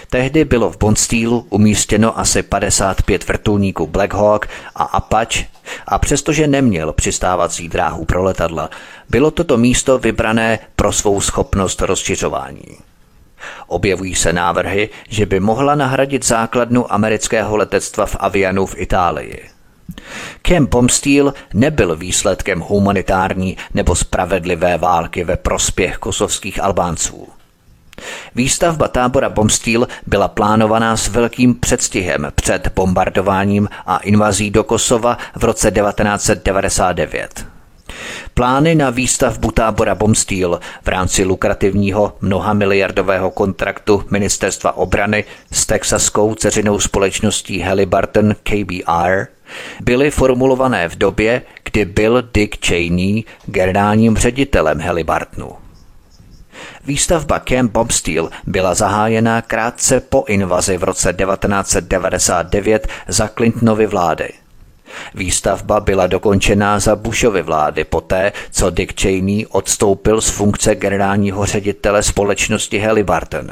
[0.09, 5.45] Tehdy bylo v Bondsteelu umístěno asi 55 vrtulníků Black Hawk a Apache
[5.87, 8.69] a přestože neměl přistávací dráhu pro letadla,
[9.09, 12.77] bylo toto místo vybrané pro svou schopnost rozšiřování.
[13.67, 19.49] Objevují se návrhy, že by mohla nahradit základnu amerického letectva v Avianu v Itálii.
[20.41, 27.27] Camp Bombsteel nebyl výsledkem humanitární nebo spravedlivé války ve prospěch kosovských Albánců.
[28.35, 35.43] Výstavba tábora Bombsteel byla plánovaná s velkým předstihem před bombardováním a invazí do Kosova v
[35.43, 37.45] roce 1999.
[38.33, 46.79] Plány na výstavbu tábora Bombsteel v rámci lukrativního mnohamiliardového kontraktu Ministerstva obrany s texaskou ceřinou
[46.79, 49.25] společností Halliburton KBR
[49.81, 55.68] byly formulované v době, kdy byl Dick Cheney generálním ředitelem Halliburtonu.
[56.89, 64.29] Výstavba Camp Bombsteel byla zahájena krátce po invazi v roce 1999 za Clintonovy vlády.
[65.15, 72.03] Výstavba byla dokončená za Bushovy vlády poté, co Dick Cheney odstoupil z funkce generálního ředitele
[72.03, 73.51] společnosti Halliburton.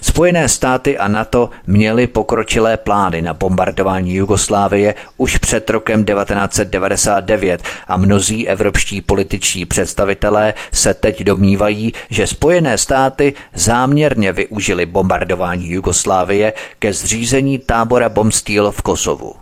[0.00, 7.96] Spojené státy a NATO měly pokročilé plány na bombardování Jugoslávie už před rokem 1999 a
[7.96, 16.92] mnozí evropští političtí představitelé se teď domnívají, že Spojené státy záměrně využili bombardování Jugoslávie ke
[16.92, 19.34] zřízení tábora Bombsteel v Kosovu.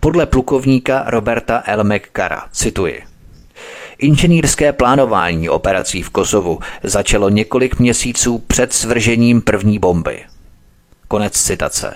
[0.00, 1.84] Podle plukovníka Roberta L.
[1.84, 3.11] McCara, cituji,
[4.02, 10.24] Inženýrské plánování operací v Kosovu začalo několik měsíců před svržením první bomby.
[11.08, 11.94] Konec citace.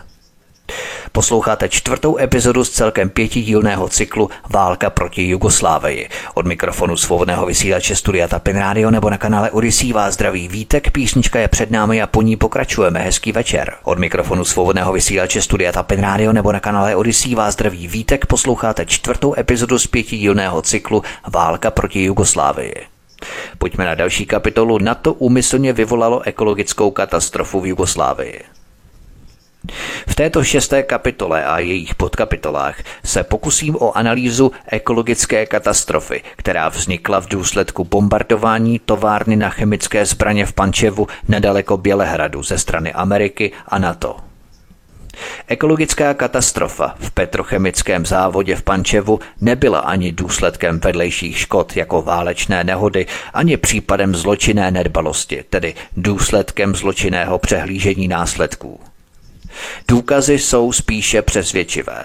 [1.12, 6.08] Posloucháte čtvrtou epizodu z celkem pětidílného cyklu Válka proti Jugoslávii.
[6.34, 11.38] Od mikrofonu svobodného vysílače Studia Tapin Radio nebo na kanále Odisí vás zdraví Vítek, písnička
[11.38, 13.00] je před námi a po ní pokračujeme.
[13.00, 13.74] Hezký večer.
[13.82, 18.86] Od mikrofonu svobodného vysílače Studia Tapin Radio nebo na kanále Odisí vás zdraví Vítek, posloucháte
[18.86, 21.02] čtvrtou epizodu z pětidílného cyklu
[21.32, 22.74] Válka proti Jugoslávii.
[23.58, 24.78] Pojďme na další kapitolu.
[24.78, 28.55] NATO úmyslně vyvolalo ekologickou katastrofu v Jugoslávii.
[30.06, 37.20] V této šesté kapitole a jejich podkapitolách se pokusím o analýzu ekologické katastrofy, která vznikla
[37.20, 43.78] v důsledku bombardování továrny na chemické zbraně v Pančevu nedaleko Bělehradu ze strany Ameriky a
[43.78, 44.16] NATO.
[45.48, 53.06] Ekologická katastrofa v petrochemickém závodě v Pančevu nebyla ani důsledkem vedlejších škod jako válečné nehody,
[53.34, 58.80] ani případem zločinné nedbalosti, tedy důsledkem zločinného přehlížení následků.
[59.88, 62.04] Důkazy jsou spíše přesvědčivé.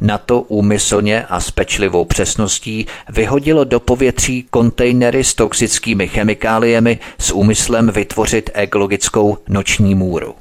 [0.00, 7.30] Na to úmyslně a s pečlivou přesností vyhodilo do povětří kontejnery s toxickými chemikáliemi s
[7.30, 10.34] úmyslem vytvořit ekologickou noční můru.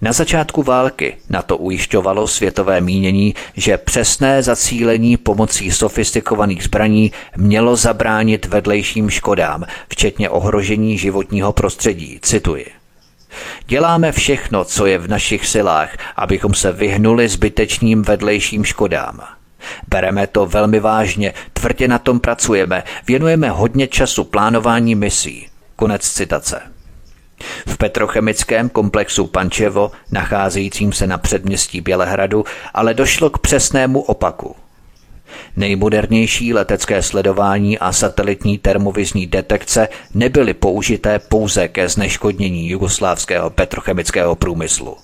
[0.00, 7.76] Na začátku války na to ujišťovalo světové mínění, že přesné zacílení pomocí sofistikovaných zbraní mělo
[7.76, 12.18] zabránit vedlejším škodám, včetně ohrožení životního prostředí.
[12.22, 12.81] Cituji.
[13.66, 19.20] Děláme všechno, co je v našich silách, abychom se vyhnuli zbytečným vedlejším škodám.
[19.88, 25.48] Bereme to velmi vážně, tvrdě na tom pracujeme, věnujeme hodně času plánování misí.
[25.76, 26.60] Konec citace.
[27.66, 34.56] V petrochemickém komplexu Pančevo, nacházejícím se na předměstí Bělehradu, ale došlo k přesnému opaku.
[35.56, 44.96] Nejmodernější letecké sledování a satelitní termovizní detekce nebyly použité pouze ke zneškodnění jugoslávského petrochemického průmyslu.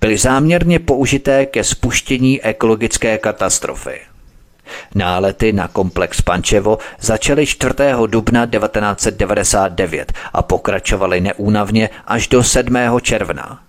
[0.00, 4.00] Byly záměrně použité ke spuštění ekologické katastrofy.
[4.94, 7.74] Nálety na komplex Pančevo začaly 4.
[8.06, 12.76] dubna 1999 a pokračovaly neúnavně až do 7.
[13.02, 13.65] června.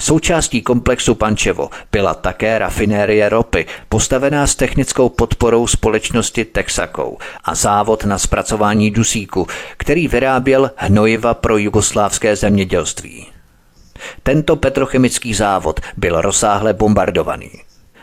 [0.00, 8.04] Součástí komplexu Pančevo byla také rafinérie ropy, postavená s technickou podporou společnosti Texaco a závod
[8.04, 9.46] na zpracování dusíku,
[9.76, 13.26] který vyráběl hnojiva pro jugoslávské zemědělství.
[14.22, 17.50] Tento petrochemický závod byl rozsáhle bombardovaný.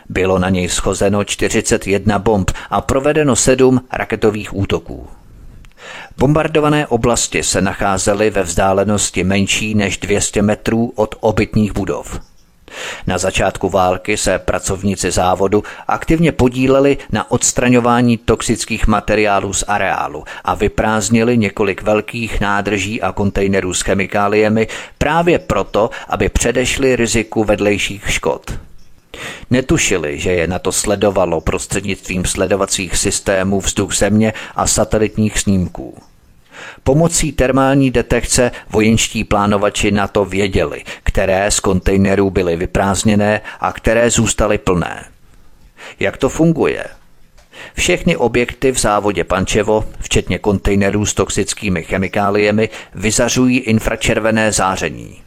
[0.08, 5.08] Bylo na něj schozeno 41 bomb a provedeno sedm raketových útoků.
[6.18, 12.20] Bombardované oblasti se nacházely ve vzdálenosti menší než 200 metrů od obytných budov.
[13.06, 20.54] Na začátku války se pracovníci závodu aktivně podíleli na odstraňování toxických materiálů z areálu a
[20.54, 28.52] vyprázdnili několik velkých nádrží a kontejnerů s chemikáliemi právě proto, aby předešli riziku vedlejších škod.
[29.50, 36.02] Netušili, že je na to sledovalo prostřednictvím sledovacích systémů vzduch země a satelitních snímků.
[36.84, 44.10] Pomocí termální detekce vojenští plánovači na to věděli, které z kontejnerů byly vyprázdněné a které
[44.10, 45.04] zůstaly plné.
[46.00, 46.84] Jak to funguje?
[47.74, 55.21] Všechny objekty v závodě Pančevo, včetně kontejnerů s toxickými chemikáliemi, vyzařují infračervené záření.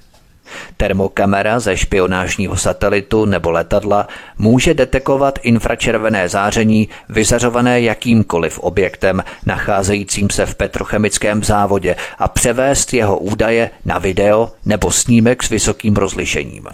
[0.78, 10.46] Termokamera ze špionážního satelitu nebo letadla může detekovat infračervené záření vyzařované jakýmkoliv objektem nacházejícím se
[10.46, 16.68] v petrochemickém závodě a převést jeho údaje na video nebo snímek s vysokým rozlišením.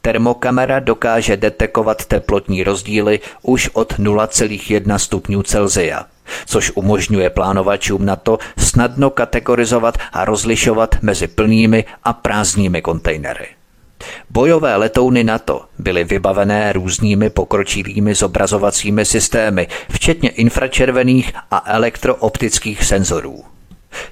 [0.00, 6.06] Termokamera dokáže detekovat teplotní rozdíly už od 0,1 stupňů Celsia–
[6.46, 13.46] což umožňuje plánovačům na to snadno kategorizovat a rozlišovat mezi plnými a prázdnými kontejnery.
[14.30, 23.44] Bojové letouny NATO byly vybavené různými pokročilými zobrazovacími systémy, včetně infračervených a elektrooptických senzorů.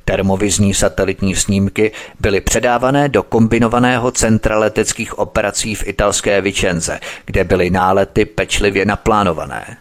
[0.04, 7.70] Termovizní satelitní snímky byly předávané do kombinovaného centra leteckých operací v italské Vicenze, kde byly
[7.70, 9.76] nálety pečlivě naplánované.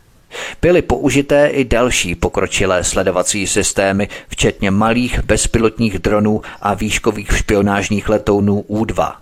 [0.61, 8.65] Byly použité i další pokročilé sledovací systémy, včetně malých bezpilotních dronů a výškových špionážních letounů
[8.67, 9.13] U-2.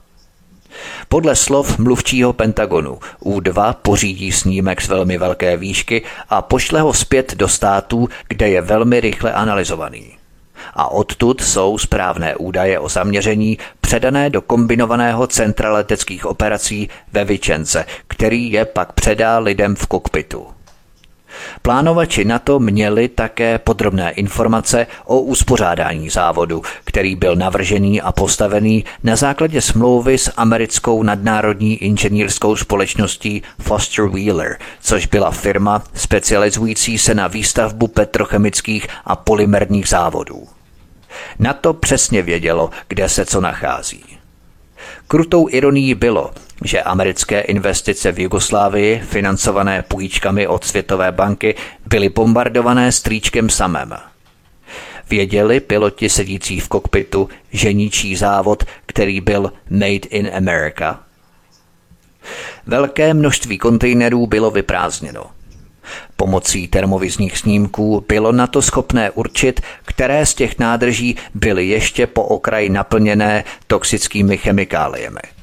[1.09, 7.35] Podle slov mluvčího Pentagonu U-2 pořídí snímek z velmi velké výšky a pošle ho zpět
[7.35, 10.17] do států, kde je velmi rychle analyzovaný
[10.73, 17.85] a odtud jsou správné údaje o zaměření předané do kombinovaného centra leteckých operací ve Vičence,
[18.07, 20.54] který je pak předá lidem v kokpitu.
[21.61, 28.85] Plánovači na to měli také podrobné informace o uspořádání závodu, který byl navržený a postavený
[29.03, 37.13] na základě smlouvy s americkou nadnárodní inženýrskou společností Foster Wheeler, což byla firma specializující se
[37.13, 40.47] na výstavbu petrochemických a polymerních závodů.
[41.39, 44.03] Na to přesně vědělo, kde se co nachází.
[45.07, 46.31] Krutou ironií bylo,
[46.63, 53.93] že americké investice v Jugoslávii, financované půjčkami od Světové banky, byly bombardované strýčkem samem.
[55.09, 60.99] Věděli piloti sedící v kokpitu, že ničí závod, který byl Made in America?
[62.65, 65.25] Velké množství kontejnerů bylo vyprázdněno.
[66.15, 72.23] Pomocí termovizních snímků bylo na to schopné určit, které z těch nádrží byly ještě po
[72.23, 75.34] okraji naplněné toxickými chemikáliemi.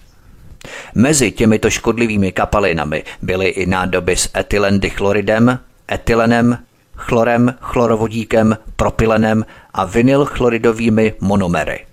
[0.94, 5.58] Mezi těmito škodlivými kapalinami byly i nádoby s etylendichloridem,
[5.92, 6.58] etylenem,
[6.96, 11.86] chlorem, chlorovodíkem, propylenem a vinylchloridovými monomery.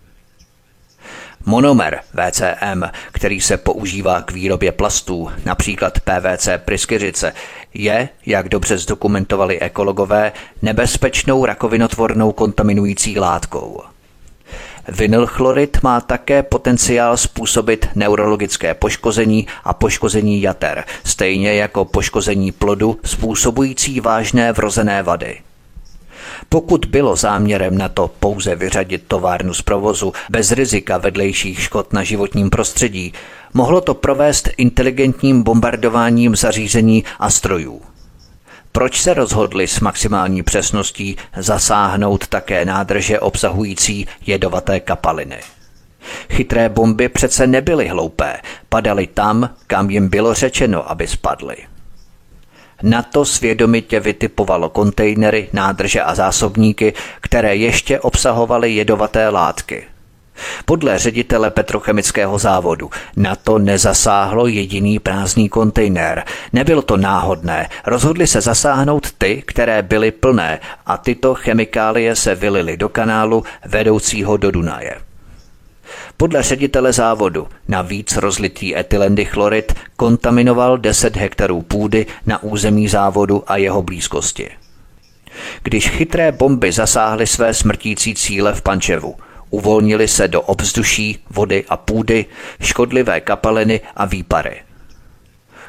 [1.45, 7.33] Monomer VCM, který se používá k výrobě plastů, například PVC pryskyřice,
[7.73, 13.81] je, jak dobře zdokumentovali ekologové, nebezpečnou rakovinotvornou kontaminující látkou.
[14.91, 23.99] Vinylchlorid má také potenciál způsobit neurologické poškození a poškození jater, stejně jako poškození plodu způsobující
[23.99, 25.37] vážné vrozené vady.
[26.49, 32.03] Pokud bylo záměrem na to pouze vyřadit továrnu z provozu bez rizika vedlejších škod na
[32.03, 33.13] životním prostředí,
[33.53, 37.81] mohlo to provést inteligentním bombardováním zařízení a strojů.
[38.79, 45.37] Proč se rozhodli s maximální přesností zasáhnout také nádrže obsahující jedovaté kapaliny?
[46.29, 51.55] Chytré bomby přece nebyly hloupé, padaly tam, kam jim bylo řečeno, aby spadly.
[52.83, 59.83] Na to svědomitě vytipovalo kontejnery, nádrže a zásobníky, které ještě obsahovaly jedovaté látky–
[60.65, 66.23] podle ředitele petrochemického závodu na to nezasáhlo jediný prázdný kontejner.
[66.53, 72.77] Nebylo to náhodné, rozhodli se zasáhnout ty, které byly plné a tyto chemikálie se vylily
[72.77, 74.95] do kanálu vedoucího do Dunaje.
[76.17, 83.81] Podle ředitele závodu navíc rozlitý etylendichlorid kontaminoval 10 hektarů půdy na území závodu a jeho
[83.81, 84.49] blízkosti.
[85.63, 89.15] Když chytré bomby zasáhly své smrtící cíle v Pančevu–
[89.49, 92.25] Uvolnili se do obzduší, vody a půdy,
[92.61, 94.61] škodlivé kapaliny a výpary.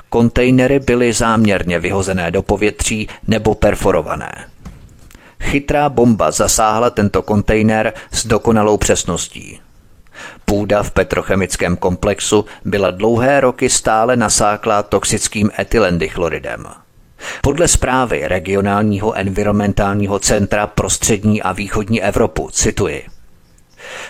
[0.08, 4.44] Kontejnery byly záměrně vyhozené do povětří nebo perforované.
[5.40, 9.60] Chytrá bomba zasáhla tento kontejner s dokonalou přesností.
[10.44, 16.66] Půda v petrochemickém komplexu byla dlouhé roky stále nasáklá toxickým etylendichloridem.
[17.42, 23.06] Podle zprávy regionálního environmentálního centra pro střední a východní Evropu, cituji–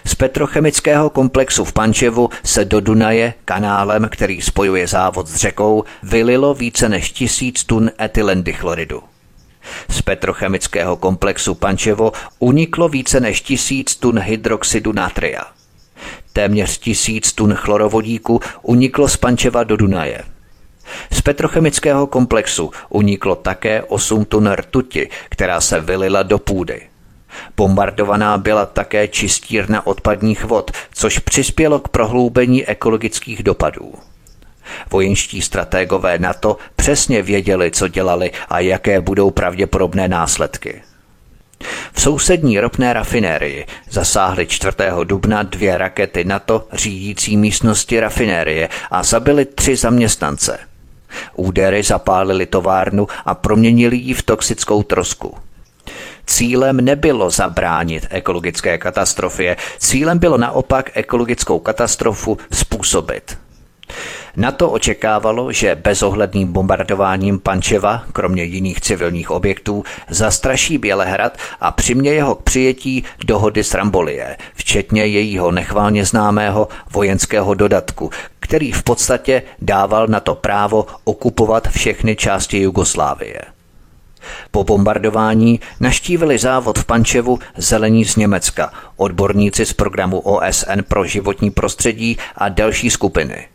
[0.05, 6.55] z petrochemického komplexu v Pančevu se do Dunaje, kanálem, který spojuje závod s řekou, vylilo
[6.55, 9.03] více než tisíc tun etylendychloridu.
[9.91, 15.43] Z petrochemického komplexu Pančevo uniklo více než tisíc tun hydroxidu natria.
[16.33, 20.23] Téměř tisíc tun chlorovodíku uniklo z Pančeva do Dunaje.
[21.13, 26.83] Z petrochemického komplexu uniklo také 8 tun rtuti, která se vylila do půdy.
[27.57, 33.95] Bombardovaná byla také čistírna odpadních vod, což přispělo k prohloubení ekologických dopadů.
[34.91, 40.83] Vojenští strategové NATO přesně věděli, co dělali a jaké budou pravděpodobné následky.
[41.93, 44.77] V sousední ropné rafinérii zasáhly 4.
[45.05, 50.59] dubna dvě rakety NATO řídící místnosti rafinérie a zabili tři zaměstnance.
[51.37, 55.37] Údery zapálili továrnu a proměnili ji v toxickou trosku.
[56.31, 63.39] Cílem nebylo zabránit ekologické katastrofě, cílem bylo naopak ekologickou katastrofu způsobit.
[64.37, 72.23] Na to očekávalo, že bezohledným bombardováním Pančeva, kromě jiných civilních objektů, zastraší Bělehrad a přimě
[72.23, 78.11] ho k přijetí dohody s Rambolie, včetně jejího nechválně známého vojenského dodatku,
[78.41, 83.60] který v podstatě dával na to právo okupovat všechny části Jugoslávie.
[84.51, 91.51] Po bombardování naštívili závod v Pančevu zelení z Německa, odborníci z programu OSN pro životní
[91.51, 93.50] prostředí a další skupiny.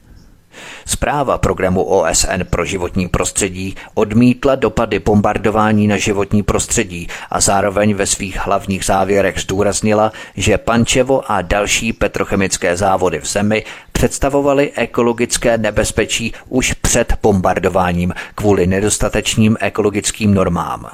[0.85, 8.05] Zpráva programu OSN pro životní prostředí odmítla dopady bombardování na životní prostředí a zároveň ve
[8.05, 16.33] svých hlavních závěrech zdůraznila, že Pančevo a další petrochemické závody v zemi představovaly ekologické nebezpečí
[16.49, 20.87] už před bombardováním kvůli nedostatečným ekologickým normám.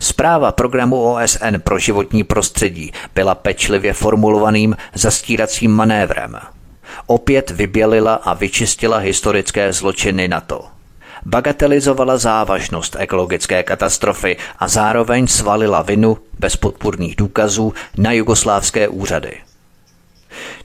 [0.00, 6.36] Zpráva programu OSN pro životní prostředí byla pečlivě formulovaným zastíracím manévrem–
[7.10, 10.64] opět vybělila a vyčistila historické zločiny NATO.
[11.26, 19.49] Bagatelizovala závažnost ekologické katastrofy a zároveň svalila vinu bez podpůrných důkazů na jugoslávské úřady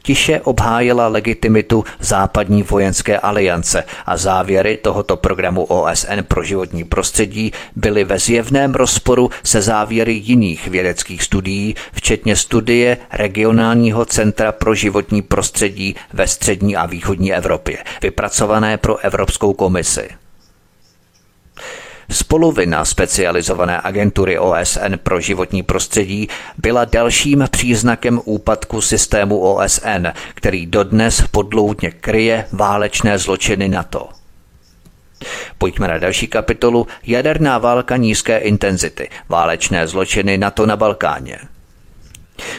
[0.02, 8.04] tiše obhájila legitimitu západní vojenské aliance a závěry tohoto programu OSN pro životní prostředí byly
[8.04, 15.96] ve zjevném rozporu se závěry jiných vědeckých studií, včetně studie Regionálního centra pro životní prostředí
[16.14, 20.25] ve střední a východní Evropě, vypracované pro Evropskou komisi.
[22.12, 26.28] Spolovina specializované agentury OSN pro životní prostředí
[26.58, 34.10] byla dalším příznakem úpadku systému OSN, který dodnes podloudně kryje válečné zločiny NATO.
[35.58, 39.10] Pojďme na další kapitolu Jaderná válka nízké intenzity.
[39.30, 41.40] Válečné zločiny NATO na Balkáně.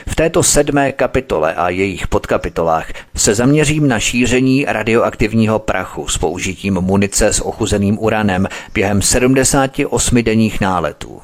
[0.08, 6.74] V této sedmé kapitole a jejich podkapitolách se zaměřím na šíření radioaktivního prachu s použitím
[6.74, 11.20] munice s ochuzeným uranem během 78 denních náletů.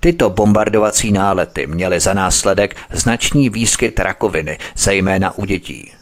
[0.00, 5.92] Tyto bombardovací nálety měly za následek značný výskyt rakoviny, zejména u dětí.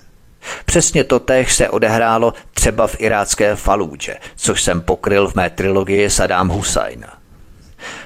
[0.65, 6.11] Přesně to též se odehrálo třeba v irácké Falúdže, což jsem pokryl v mé trilogii
[6.11, 7.05] Saddam Hussein.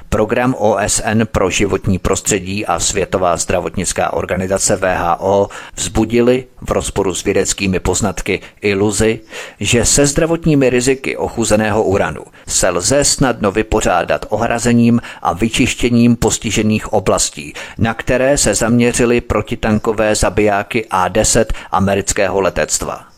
[0.09, 7.81] Program OSN pro životní prostředí a Světová zdravotnická organizace VHO vzbudili v rozporu s vědeckými
[7.81, 9.21] poznatky iluzi,
[9.61, 17.53] že se zdravotními riziky ochuzeného uranu se lze snadno vypořádat ohrazením a vyčištěním postižených oblastí,
[17.79, 23.16] na které se zaměřily protitankové zabijáky A-10 amerického letectva.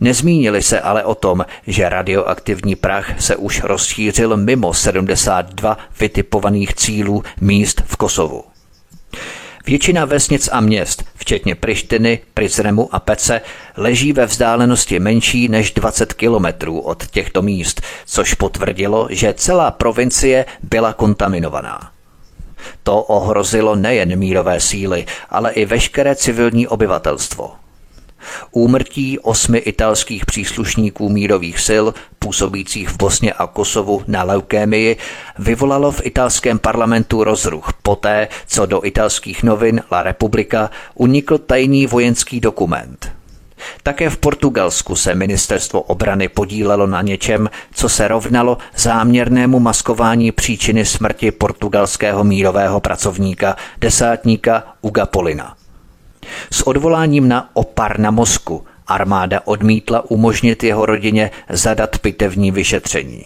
[0.00, 7.22] Nezmínili se ale o tom, že radioaktivní prach se už rozšířil mimo 72 vytipovaných cílů
[7.40, 8.44] míst v Kosovu.
[9.66, 13.40] Většina vesnic a měst, včetně Prištiny, Prizremu a Pece,
[13.76, 20.46] leží ve vzdálenosti menší než 20 kilometrů od těchto míst, což potvrdilo, že celá provincie
[20.62, 21.90] byla kontaminovaná.
[22.82, 27.50] To ohrozilo nejen mírové síly, ale i veškeré civilní obyvatelstvo.
[28.50, 31.84] Úmrtí osmi italských příslušníků mírových sil
[32.18, 34.96] působících v Bosně a Kosovu na leukémii
[35.38, 42.40] vyvolalo v italském parlamentu rozruch poté, co do italských novin La Repubblica unikl tajný vojenský
[42.40, 43.12] dokument.
[43.82, 50.84] Také v Portugalsku se ministerstvo obrany podílelo na něčem, co se rovnalo záměrnému maskování příčiny
[50.84, 55.56] smrti portugalského mírového pracovníka, desátníka Uga Polina.
[56.52, 63.24] S odvoláním na opar na mozku armáda odmítla umožnit jeho rodině zadat pitevní vyšetření.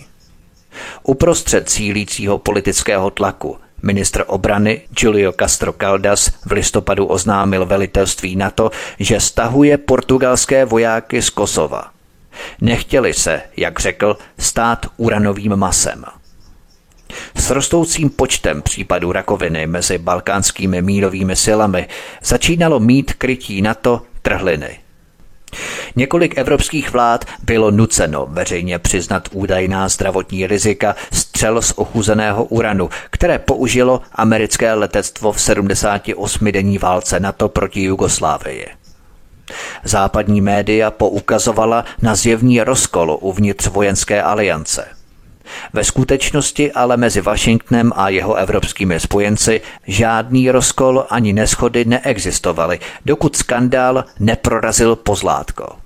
[1.03, 9.21] Uprostřed cílícího politického tlaku Ministr obrany Julio Castro Caldas v listopadu oznámil velitelství NATO, že
[9.21, 11.91] stahuje portugalské vojáky z Kosova.
[12.61, 16.05] Nechtěli se, jak řekl, stát uranovým masem.
[17.37, 21.89] S rostoucím počtem případů rakoviny mezi balkánskými mírovými silami
[22.23, 24.79] začínalo mít krytí NATO trhliny.
[25.97, 33.39] Několik evropských vlád bylo nuceno veřejně přiznat údajná zdravotní rizika střel z ochuzeného uranu, které
[33.39, 38.67] použilo americké letectvo v 78-denní válce NATO proti Jugoslávii.
[39.85, 44.89] Západní média poukazovala na zjevný rozkol uvnitř vojenské aliance–
[45.73, 53.37] ve skutečnosti ale mezi Washingtonem a jeho evropskými spojenci žádný rozkol ani neschody neexistovaly, dokud
[53.37, 55.85] skandál neprorazil pozlátko.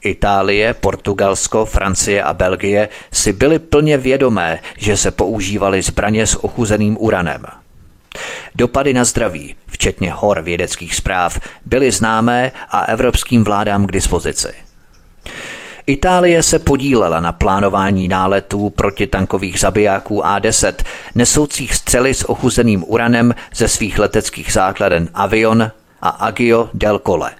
[0.00, 6.96] Itálie, Portugalsko, Francie a Belgie si byly plně vědomé, že se používaly zbraně s ochuzeným
[7.00, 7.44] uranem.
[8.54, 14.67] Dopady na zdraví, včetně hor vědeckých zpráv, byly známé a evropským vládám k dispozici.
[15.88, 20.72] Itálie se podílela na plánování náletů protitankových zabijáků A-10,
[21.14, 25.70] nesoucích střely s ochuzeným uranem ze svých leteckých základen Avion
[26.02, 27.30] a Agio del Colle.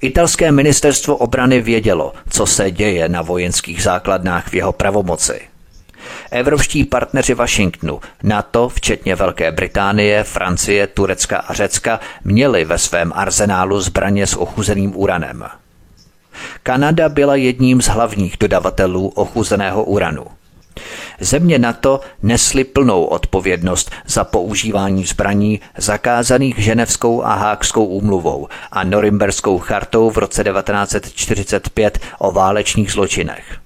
[0.00, 5.40] Italské ministerstvo obrany vědělo, co se děje na vojenských základnách v jeho pravomoci.
[6.30, 13.80] Evropští partneři Washingtonu, NATO, včetně Velké Británie, Francie, Turecka a Řecka, měli ve svém arzenálu
[13.80, 15.44] zbraně s ochuzeným uranem–
[16.62, 20.26] Kanada byla jedním z hlavních dodavatelů ochuzeného uranu.
[21.20, 29.58] Země NATO nesly plnou odpovědnost za používání zbraní zakázaných ženevskou a hákskou úmluvou a norimberskou
[29.58, 33.63] chartou v roce 1945 o válečných zločinech.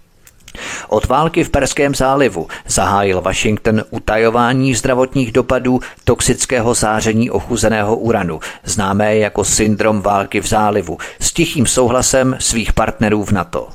[0.88, 9.16] Od války v Perském zálivu zahájil Washington utajování zdravotních dopadů toxického záření ochuzeného uranu, známé
[9.16, 13.68] jako syndrom války v zálivu, s tichým souhlasem svých partnerů v NATO.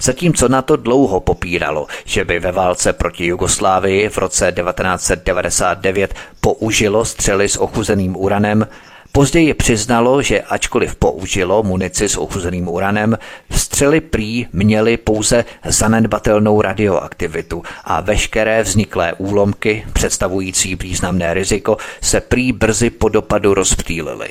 [0.00, 7.04] Zatímco na to dlouho popíralo, že by ve válce proti Jugoslávii v roce 1999 použilo
[7.04, 8.66] střely s ochuzeným uranem,
[9.12, 13.18] Později přiznalo, že ačkoliv použilo munici s ochuzeným uranem,
[13.50, 22.52] střely prý měly pouze zanedbatelnou radioaktivitu a veškeré vzniklé úlomky, představující významné riziko, se prý
[22.52, 24.28] brzy po dopadu rozptýlily.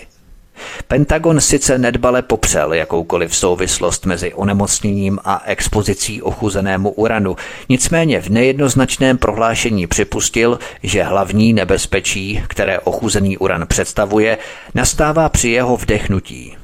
[0.88, 7.36] Pentagon sice nedbale popřel jakoukoliv souvislost mezi onemocněním a expozicí ochuzenému uranu,
[7.70, 14.38] nicméně v nejednoznačném prohlášení připustil, že hlavní nebezpečí, které ochuzený uran představuje,
[14.76, 16.58] nastává při jeho vdechnutí.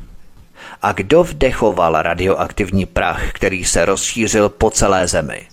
[0.81, 5.52] A kdo vdechoval radioaktivní prach, který se rozšířil po celé zemi?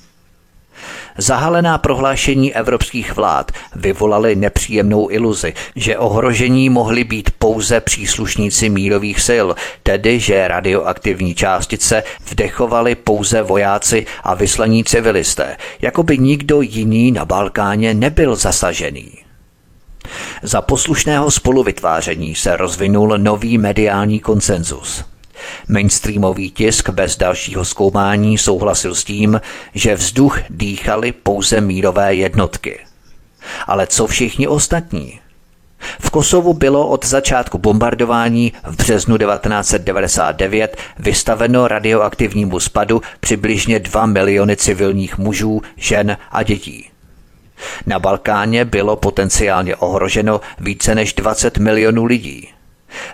[1.19, 9.47] Zahalená prohlášení evropských vlád vyvolaly nepříjemnou iluzi, že ohrožení mohli být pouze příslušníci mírových sil,
[9.83, 17.25] tedy že radioaktivní částice vdechovali pouze vojáci a vyslaní civilisté, jako by nikdo jiný na
[17.25, 19.13] Balkáně nebyl zasažený.
[20.43, 25.10] Za poslušného spoluvytváření se rozvinul nový mediální konsenzus.
[25.69, 29.41] Mainstreamový tisk bez dalšího zkoumání souhlasil s tím,
[29.75, 32.79] že vzduch dýchali pouze mírové jednotky.
[33.67, 35.21] Ale co všichni ostatní?
[36.01, 44.57] V Kosovu bylo od začátku bombardování v březnu 1999 vystaveno radioaktivnímu spadu přibližně 2 miliony
[44.57, 46.91] civilních mužů, žen a dětí.
[47.87, 52.49] Na Balkáně bylo potenciálně ohroženo více než 20 milionů lidí.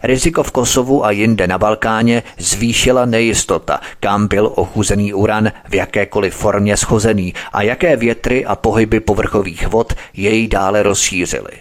[0.03, 6.35] Riziko v Kosovu a jinde na Balkáně zvýšila nejistota, kam byl ochuzený uran v jakékoliv
[6.35, 11.53] formě schozený a jaké větry a pohyby povrchových vod jej dále rozšířily.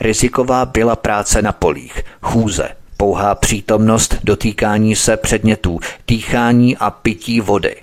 [0.00, 7.76] Riziková byla práce na polích, chůze, pouhá přítomnost, dotýkání se předmětů, dýchání a pití vody.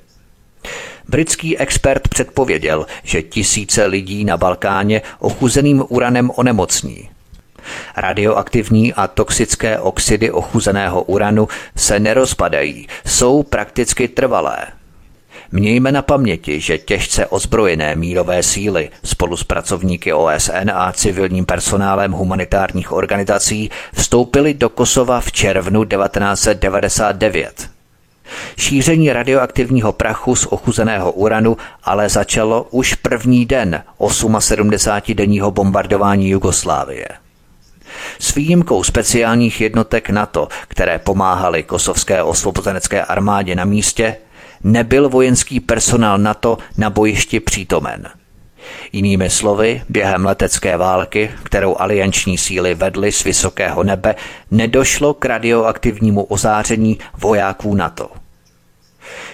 [1.10, 7.10] Britský expert předpověděl, že tisíce lidí na Balkáně ochuzeným uranem onemocní.
[7.98, 14.58] Radioaktivní a toxické oxidy ochuzeného uranu se nerozpadají, jsou prakticky trvalé.
[15.52, 22.12] Mějme na paměti, že těžce ozbrojené mírové síly spolu s pracovníky OSN a civilním personálem
[22.12, 27.70] humanitárních organizací vstoupily do Kosova v červnu 1999.
[28.58, 37.08] Šíření radioaktivního prachu z ochuzeného uranu ale začalo už první den 78-denního bombardování Jugoslávie.
[38.20, 44.18] S výjimkou speciálních jednotek NATO, které pomáhaly kosovské osvobozenecké armádě na místě,
[44.64, 48.10] nebyl vojenský personál NATO na bojišti přítomen.
[48.92, 54.16] Jinými slovy, během letecké války, kterou alianční síly vedly z vysokého nebe,
[54.52, 58.25] nedošlo k radioaktivnímu ozáření vojáků NATO.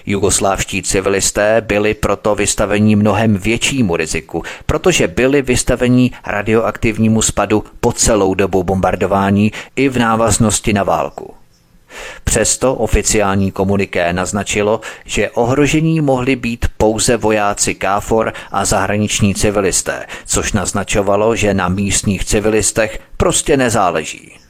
[0.05, 8.33] Jugoslávští civilisté byli proto vystavení mnohem většímu riziku, protože byli vystavení radioaktivnímu spadu po celou
[8.33, 11.33] dobu bombardování i v návaznosti na válku.
[12.23, 20.53] Přesto oficiální komuniké naznačilo, že ohrožení mohli být pouze vojáci KFOR a zahraniční civilisté, což
[20.53, 24.40] naznačovalo, že na místních civilistech prostě nezáleží.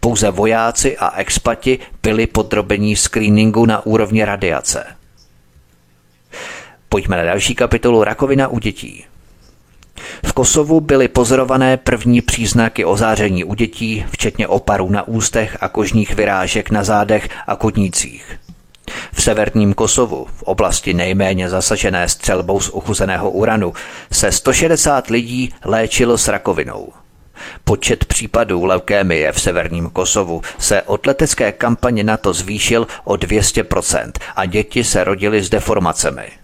[0.00, 4.84] Pouze vojáci a expati byli podrobení screeningu na úrovni radiace.
[6.88, 9.04] Pojďme na další kapitolu Rakovina u dětí.
[10.24, 16.14] V Kosovu byly pozorované první příznaky ozáření u dětí, včetně oparů na ústech a kožních
[16.14, 18.38] vyrážek na zádech a kotnících.
[19.12, 23.72] V severním Kosovu, v oblasti nejméně zasažené střelbou z uchuzeného uranu,
[24.12, 26.92] se 160 lidí léčilo s rakovinou.
[27.64, 34.46] Počet případů leukémie v severním Kosovu se od letecké kampaně NATO zvýšil o 200% a
[34.46, 36.39] děti se rodily s deformacemi.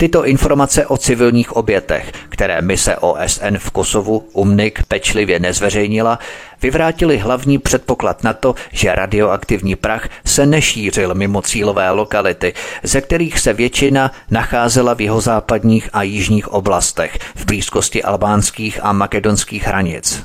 [0.00, 6.18] Tyto informace o civilních obětech, které mise OSN v Kosovu UMNIK pečlivě nezveřejnila,
[6.62, 13.38] vyvrátili hlavní předpoklad na to, že radioaktivní prach se nešířil mimo cílové lokality, ze kterých
[13.38, 20.24] se většina nacházela v jeho západních a jižních oblastech v blízkosti albánských a makedonských hranic.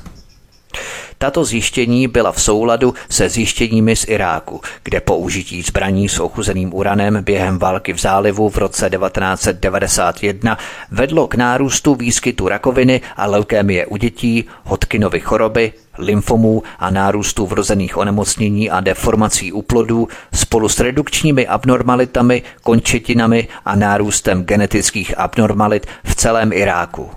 [1.18, 7.24] Tato zjištění byla v souladu se zjištěními z Iráku, kde použití zbraní s ochuzeným uranem
[7.24, 10.58] během války v zálivu v roce 1991
[10.90, 17.96] vedlo k nárůstu výskytu rakoviny a leukémie u dětí, Hodkinovy choroby, lymfomů a nárůstu vrozených
[17.96, 26.14] onemocnění a deformací u plodů spolu s redukčními abnormalitami, končetinami a nárůstem genetických abnormalit v
[26.14, 27.10] celém Iráku.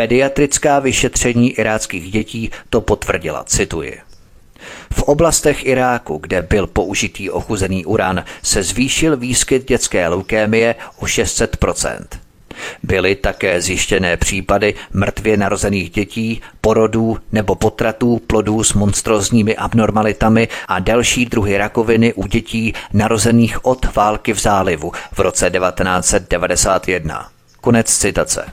[0.00, 4.00] Pediatrická vyšetření iráckých dětí to potvrdila, cituji.
[4.92, 11.98] V oblastech Iráku, kde byl použitý ochuzený uran, se zvýšil výskyt dětské leukémie o 600%
[12.82, 20.78] Byly také zjištěné případy mrtvě narozených dětí, porodů nebo potratů plodů s monstrózními abnormalitami a
[20.78, 27.28] další druhy rakoviny u dětí narozených od války v zálivu v roce 1991.
[27.60, 28.52] Konec citace.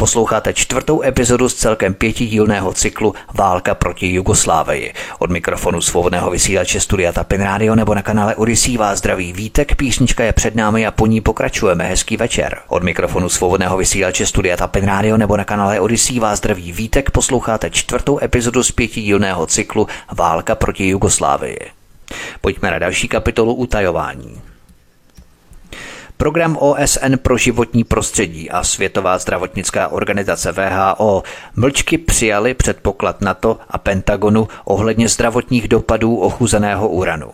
[0.00, 4.92] Posloucháte čtvrtou epizodu z celkem pětidílného cyklu Válka proti Jugoslávii.
[5.18, 10.24] Od mikrofonu svobodného vysílače Studia Tapin Radio nebo na kanále Odisí vás zdraví Vítek, písnička
[10.24, 11.84] je před námi a po ní pokračujeme.
[11.84, 12.58] Hezký večer.
[12.68, 17.70] Od mikrofonu svobodného vysílače Studia Tapin Radio nebo na kanále Odisí vás zdraví Vítek, posloucháte
[17.70, 21.58] čtvrtou epizodu z pětidílného cyklu Válka proti Jugoslávii.
[22.40, 24.40] Pojďme na další kapitolu utajování.
[26.18, 31.22] Program OSN pro životní prostředí a Světová zdravotnická organizace VHO
[31.56, 37.30] mlčky přijali předpoklad NATO a Pentagonu ohledně zdravotních dopadů ochuzeného uranu.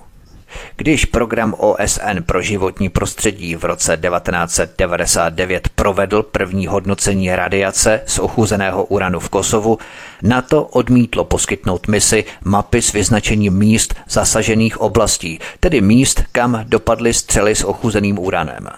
[0.76, 8.84] Když program OSN pro životní prostředí v roce 1999 provedl první hodnocení radiace z ochuzeného
[8.84, 9.78] uranu v Kosovu,
[10.22, 17.54] NATO odmítlo poskytnout misi mapy s vyznačením míst zasažených oblastí, tedy míst, kam dopadly střely
[17.54, 18.68] s ochuzeným uranem.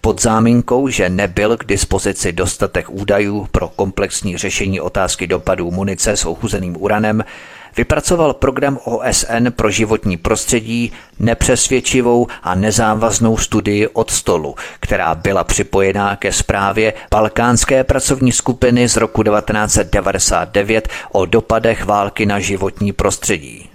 [0.00, 6.26] Pod záminkou, že nebyl k dispozici dostatek údajů pro komplexní řešení otázky dopadů munice s
[6.26, 7.24] ochuzeným uranem,
[7.78, 16.16] vypracoval program OSN pro životní prostředí nepřesvědčivou a nezávaznou studii od stolu, která byla připojená
[16.16, 23.70] ke zprávě Balkánské pracovní skupiny z roku 1999 o dopadech války na životní prostředí.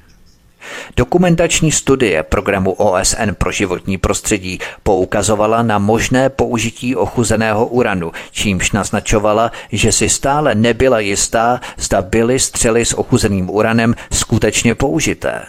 [0.95, 9.51] Dokumentační studie programu OSN pro životní prostředí poukazovala na možné použití ochuzeného uranu, čímž naznačovala,
[9.71, 15.41] že si stále nebyla jistá, zda byly střely s ochuzeným uranem skutečně použité.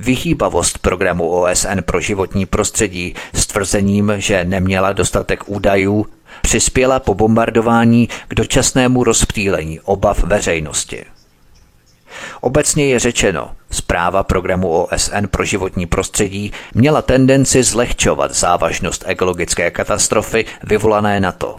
[0.00, 6.06] Vyhýbavost programu OSN pro životní prostředí s tvrzením, že neměla dostatek údajů,
[6.42, 11.04] přispěla po bombardování k dočasnému rozptýlení obav veřejnosti.
[12.40, 20.44] Obecně je řečeno, zpráva programu OSN pro životní prostředí měla tendenci zlehčovat závažnost ekologické katastrofy
[20.62, 21.56] vyvolané na to.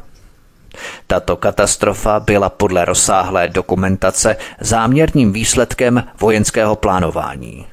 [1.07, 7.65] Tato katastrofa byla podle rozsáhlé dokumentace záměrným výsledkem vojenského plánování.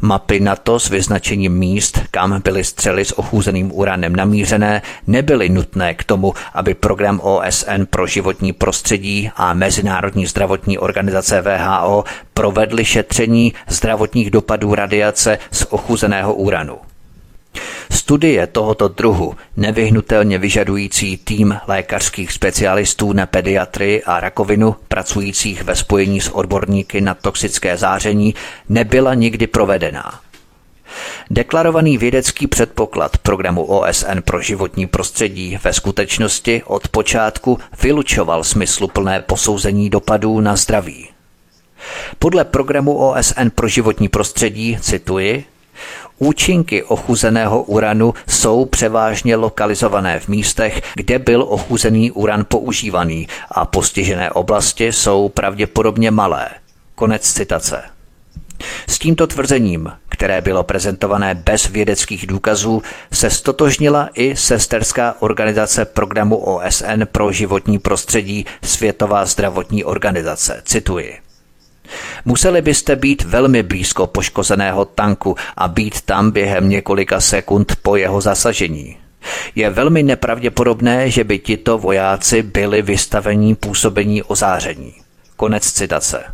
[0.00, 6.04] Mapy NATO s vyznačením míst, kam byly střely s ochůzeným uranem namířené, nebyly nutné k
[6.04, 12.04] tomu, aby program OSN pro životní prostředí a Mezinárodní zdravotní organizace VHO
[12.34, 16.78] provedly šetření zdravotních dopadů radiace z ochuzeného uranu.
[17.90, 26.20] Studie tohoto druhu, nevyhnutelně vyžadující tým lékařských specialistů na pediatrii a rakovinu, pracujících ve spojení
[26.20, 28.34] s odborníky na toxické záření,
[28.68, 30.20] nebyla nikdy provedená.
[31.30, 39.90] Deklarovaný vědecký předpoklad programu OSN pro životní prostředí ve skutečnosti od počátku vylučoval smysluplné posouzení
[39.90, 41.08] dopadů na zdraví.
[42.18, 45.44] Podle programu OSN pro životní prostředí, cituji,
[46.18, 54.30] Účinky ochuzeného uranu jsou převážně lokalizované v místech, kde byl ochuzený uran používaný a postižené
[54.30, 56.48] oblasti jsou pravděpodobně malé.
[56.94, 57.82] Konec citace.
[58.88, 66.36] S tímto tvrzením, které bylo prezentované bez vědeckých důkazů, se stotožnila i sesterská organizace programu
[66.36, 70.62] OSN pro životní prostředí Světová zdravotní organizace.
[70.64, 71.23] Cituji.
[72.24, 78.20] Museli byste být velmi blízko poškozeného tanku a být tam během několika sekund po jeho
[78.20, 78.96] zasažení.
[79.54, 84.92] Je velmi nepravděpodobné, že by tito vojáci byli vystavení působení ozáření.
[85.36, 86.24] Konec citace.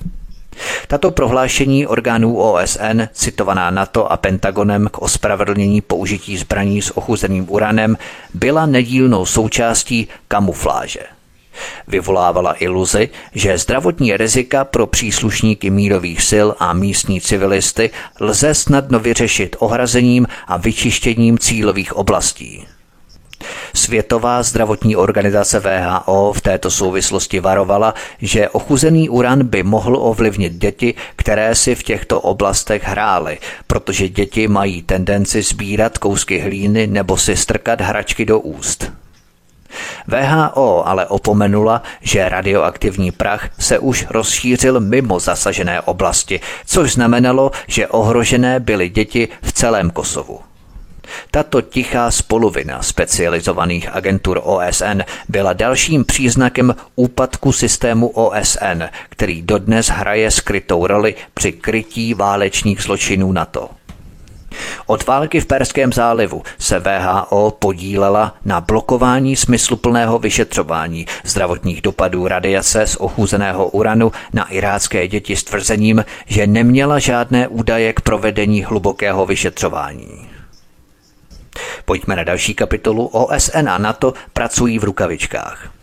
[0.88, 7.98] Tato prohlášení orgánů OSN, citovaná NATO a Pentagonem k ospravedlnění použití zbraní s ochuzeným uranem,
[8.34, 11.00] byla nedílnou součástí kamufláže.
[11.88, 17.90] Vyvolávala iluzi, že zdravotní rizika pro příslušníky mírových sil a místní civilisty
[18.20, 22.66] lze snadno vyřešit ohrazením a vyčištěním cílových oblastí.
[23.74, 30.94] Světová zdravotní organizace VHO v této souvislosti varovala, že ochuzený uran by mohl ovlivnit děti,
[31.16, 37.36] které si v těchto oblastech hrály, protože děti mají tendenci sbírat kousky hlíny nebo si
[37.36, 38.92] strkat hračky do úst.
[40.06, 47.86] VHO ale opomenula, že radioaktivní prach se už rozšířil mimo zasažené oblasti, což znamenalo, že
[47.86, 50.40] ohrožené byly děti v celém Kosovu.
[51.30, 60.30] Tato tichá spoluvina specializovaných agentur OSN byla dalším příznakem úpadku systému OSN, který dodnes hraje
[60.30, 63.68] skrytou roli při krytí válečných zločinů NATO.
[64.86, 72.86] Od války v Perském zálivu se VHO podílela na blokování smysluplného vyšetřování zdravotních dopadů radiace
[72.86, 79.26] z ochuzeného uranu na irácké děti s tvrzením, že neměla žádné údaje k provedení hlubokého
[79.26, 80.28] vyšetřování.
[81.84, 83.06] Pojďme na další kapitolu.
[83.06, 85.79] OSN a NATO pracují v rukavičkách.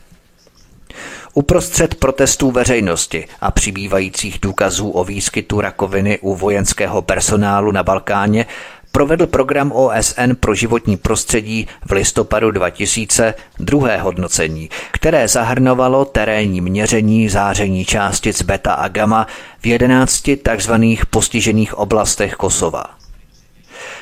[1.37, 8.45] Uprostřed protestů veřejnosti a přibývajících důkazů o výskytu rakoviny u vojenského personálu na Balkáně
[8.91, 17.29] provedl program OSN pro životní prostředí v listopadu 2000 druhé hodnocení, které zahrnovalo terénní měření
[17.29, 19.27] záření částic beta a gamma
[19.59, 20.73] v 11 tzv.
[21.09, 22.96] postižených oblastech Kosova.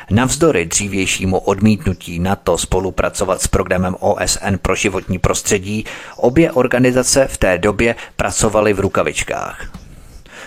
[0.09, 5.85] Navzdory dřívějšímu odmítnutí NATO spolupracovat s programem OSN pro životní prostředí,
[6.17, 9.71] obě organizace v té době pracovaly v rukavičkách.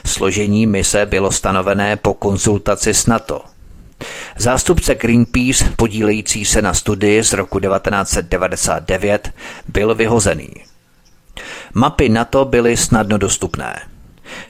[0.07, 3.41] Složení mise bylo stanovené po konzultaci s NATO.
[4.37, 9.31] Zástupce Greenpeace, podílející se na studii z roku 1999,
[9.69, 10.49] byl vyhozený.
[11.75, 13.81] Mapy NATO byly snadno dostupné.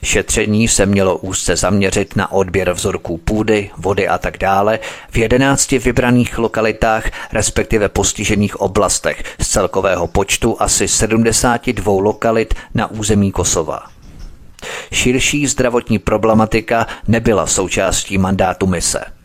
[0.03, 5.79] Šetření se mělo úzce zaměřit na odběr vzorků půdy, vody a tak dále v jedenácti
[5.79, 13.79] vybraných lokalitách, respektive postižených oblastech z celkového počtu asi 72 lokalit na území Kosova.
[14.91, 19.05] Širší zdravotní problematika nebyla součástí mandátu mise–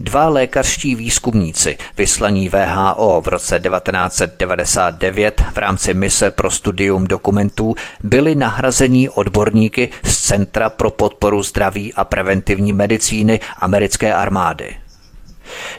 [0.00, 8.34] Dva lékařští výzkumníci, vyslaní VHO v roce 1999 v rámci mise pro studium dokumentů, byli
[8.34, 14.76] nahrazení odborníky z Centra pro podporu zdraví a preventivní medicíny americké armády.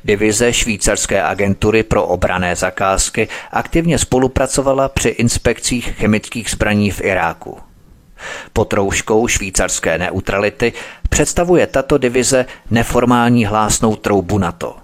[0.04, 7.70] Divize švýcarské agentury pro obrané zakázky aktivně spolupracovala při inspekcích chemických zbraní v Iráku.
[8.53, 10.74] Pod rouškou švýcarské neutrality
[11.09, 14.76] představuje tato divize neformální hlásnou troubu NATO.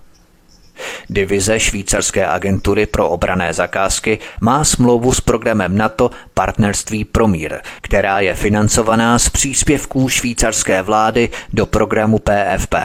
[1.09, 8.19] Divize švýcarské agentury pro obrané zakázky má smlouvu s programem NATO Partnerství pro mír, která
[8.19, 12.75] je financovaná z příspěvků švýcarské vlády do programu PFP.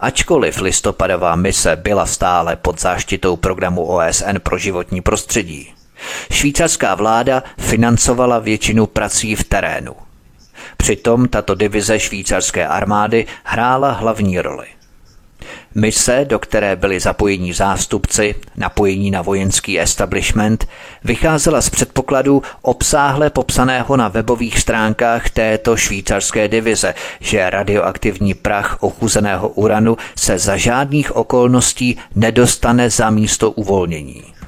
[0.00, 5.72] Ačkoliv listopadová mise byla stále pod záštitou programu OSN pro životní prostředí,
[6.32, 9.96] Švýcarská vláda financovala většinu prací v terénu.
[10.76, 14.66] Přitom tato divize švýcarské armády hrála hlavní roli.
[15.74, 20.68] Mise, do které byli zapojení zástupci, napojení na vojenský establishment,
[21.04, 29.48] vycházela z předpokladu obsáhle popsaného na webových stránkách této švýcarské divize, že radioaktivní prach ochuzeného
[29.48, 34.39] uranu se za žádných okolností nedostane za místo uvolnění.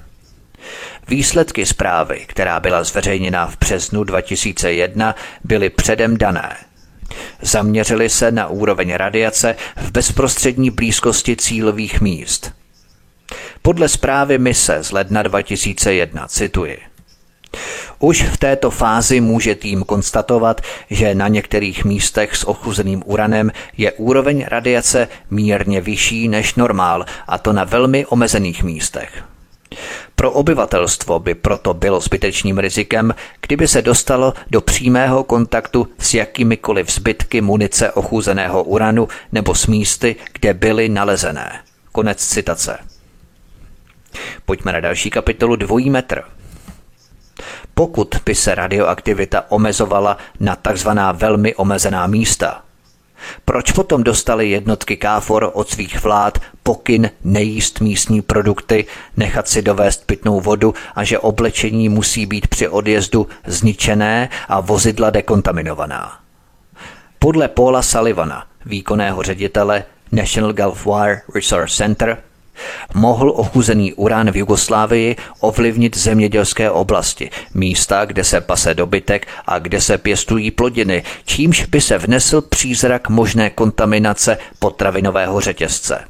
[1.12, 6.56] Výsledky zprávy, která byla zveřejněna v březnu 2001, byly předem dané.
[7.42, 12.52] Zaměřili se na úroveň radiace v bezprostřední blízkosti cílových míst.
[13.62, 16.78] Podle zprávy mise z ledna 2001 cituji.
[17.98, 20.60] Už v této fázi může tým konstatovat,
[20.90, 27.38] že na některých místech s ochuzeným uranem je úroveň radiace mírně vyšší než normál, a
[27.38, 29.31] to na velmi omezených místech.
[30.16, 36.92] Pro obyvatelstvo by proto bylo zbytečným rizikem, kdyby se dostalo do přímého kontaktu s jakýmikoliv
[36.92, 41.60] zbytky munice ochuzeného uranu nebo s místy, kde byly nalezené.
[41.92, 42.78] Konec citace.
[44.44, 46.22] Pojďme na další kapitolu dvojí metr.
[47.74, 52.62] Pokud by se radioaktivita omezovala na takzvaná velmi omezená místa,
[53.44, 58.84] proč potom dostali jednotky KFOR od svých vlád pokyn nejíst místní produkty,
[59.16, 65.10] nechat si dovést pitnou vodu a že oblečení musí být při odjezdu zničené a vozidla
[65.10, 66.18] dekontaminovaná?
[67.18, 72.22] Podle Paula Sullivana, výkonného ředitele National Gulf War Resource Center,
[72.94, 79.80] Mohl ochuzený urán v Jugoslávii ovlivnit zemědělské oblasti, místa, kde se pase dobytek a kde
[79.80, 86.04] se pěstují plodiny, čímž by se vnesl přízrak možné kontaminace potravinového řetězce.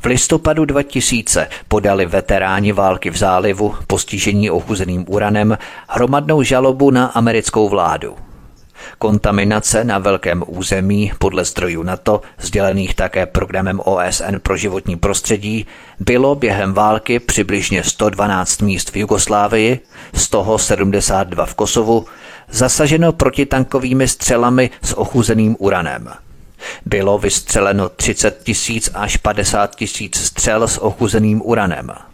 [0.00, 5.58] V listopadu 2000 podali veteráni války v zálivu postižení ochuzeným uranem
[5.88, 8.16] hromadnou žalobu na americkou vládu.
[8.98, 15.66] Kontaminace na velkém území podle zdrojů NATO, sdělených také programem OSN pro životní prostředí,
[16.00, 19.80] bylo během války přibližně 112 míst v Jugoslávii,
[20.14, 22.06] z toho 72 v Kosovu,
[22.50, 26.08] zasaženo protitankovými střelami s ochuzeným uranem.
[26.86, 32.09] Bylo vystřeleno 30 tisíc až 50 tisíc střel s ochuzeným uranem.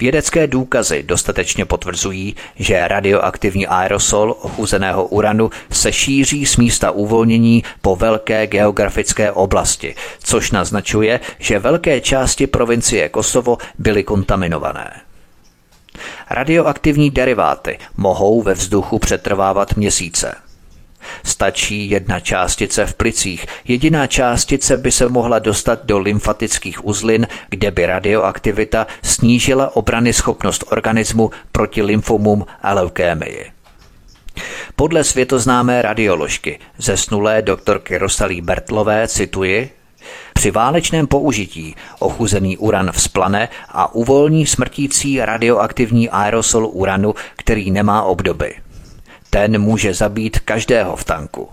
[0.00, 7.96] Vědecké důkazy dostatečně potvrzují, že radioaktivní aerosol ochuzeného uranu se šíří z místa uvolnění po
[7.96, 15.00] velké geografické oblasti, což naznačuje, že velké části provincie Kosovo byly kontaminované.
[16.30, 20.34] Radioaktivní deriváty mohou ve vzduchu přetrvávat měsíce–
[21.24, 23.46] Stačí jedna částice v plicích.
[23.64, 30.64] Jediná částice by se mohla dostat do lymfatických uzlin, kde by radioaktivita snížila obrany schopnost
[30.70, 33.50] organismu proti lymfomům a leukémii.
[34.76, 39.70] Podle světoznámé radioložky, zesnulé doktorky Rosalí Bertlové, cituji,
[40.34, 48.54] při válečném použití ochuzený uran vzplane a uvolní smrtící radioaktivní aerosol uranu, který nemá obdoby.
[49.30, 51.48] Ten může zabít každého v tanku.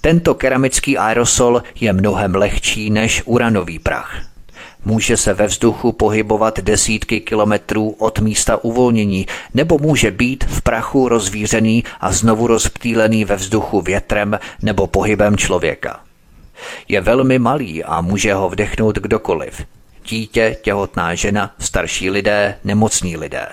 [0.00, 4.20] Tento keramický aerosol je mnohem lehčí než uranový prach.
[4.84, 11.08] Může se ve vzduchu pohybovat desítky kilometrů od místa uvolnění, nebo může být v prachu
[11.08, 16.00] rozvířený a znovu rozptýlený ve vzduchu větrem nebo pohybem člověka.
[16.88, 19.64] Je velmi malý a může ho vdechnout kdokoliv.
[20.08, 23.46] Dítě, těhotná žena, starší lidé, nemocní lidé.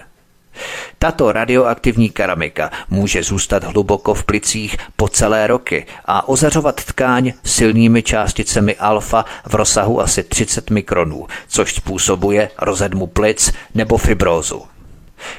[0.99, 8.03] Tato radioaktivní keramika může zůstat hluboko v plicích po celé roky a ozařovat tkáň silnými
[8.03, 14.63] částicemi alfa v rozsahu asi 30 mikronů, což způsobuje rozedmu plic nebo fibrózu.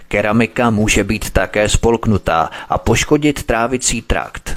[0.08, 4.56] Keramika může být také spolknutá a poškodit trávicí trakt.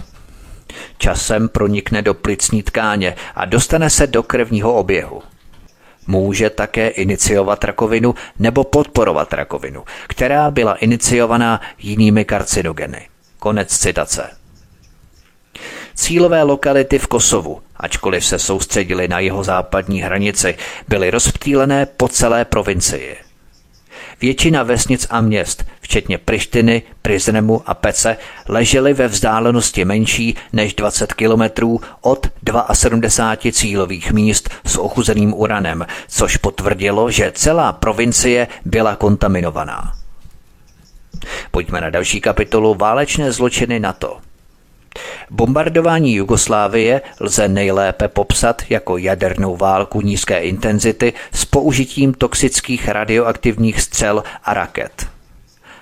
[0.98, 5.22] Časem pronikne do plicní tkáně a dostane se do krevního oběhu.
[6.08, 13.08] Může také iniciovat rakovinu nebo podporovat rakovinu, která byla iniciovaná jinými karcinogeny.
[13.40, 14.30] Konec citace.
[15.96, 22.46] Cílové lokality v Kosovu, ačkoliv se soustředili na jeho západní hranici, byly rozptýlené po celé
[22.46, 23.25] provincii.
[24.22, 31.14] Většina vesnic a měst, včetně Prištiny, Prizremu a Pece, ležely ve vzdálenosti menší než 20
[31.14, 32.28] kilometrů od
[32.74, 39.94] 72 cílových míst s ochuzeným uranem, což potvrdilo, že celá provincie byla kontaminovaná.
[41.52, 44.18] Pojďme na další kapitolu Válečné zločiny NATO.
[45.30, 54.24] Bombardování Jugoslávie lze nejlépe popsat jako jadernou válku nízké intenzity s použitím toxických radioaktivních střel
[54.44, 55.08] a raket.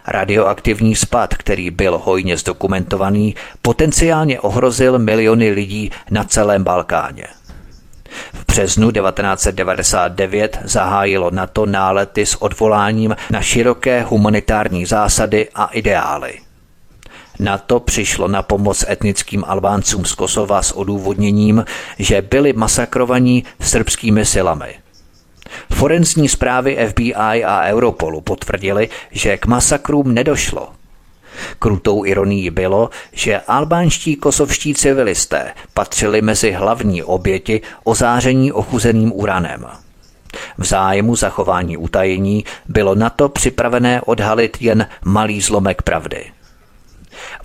[0.07, 7.27] Radioaktivní spad, který byl hojně zdokumentovaný, potenciálně ohrozil miliony lidí na celém Balkáně.
[8.33, 16.42] V březnu 1999 zahájilo NATO nálety s odvoláním na široké humanitární zásady a ideály.
[17.39, 21.65] NATO přišlo na pomoc etnickým Albáncům z Kosova s odůvodněním,
[21.99, 24.75] že byli masakrovaní srbskými silami.
[25.73, 30.69] Forenzní zprávy FBI a Europolu potvrdili, že k masakrům nedošlo.
[31.59, 39.65] Krutou ironií bylo, že albánští kosovští civilisté patřili mezi hlavní oběti ozáření ochuzeným uranem.
[40.57, 46.32] V zájmu zachování utajení bylo na to připravené odhalit jen malý zlomek pravdy.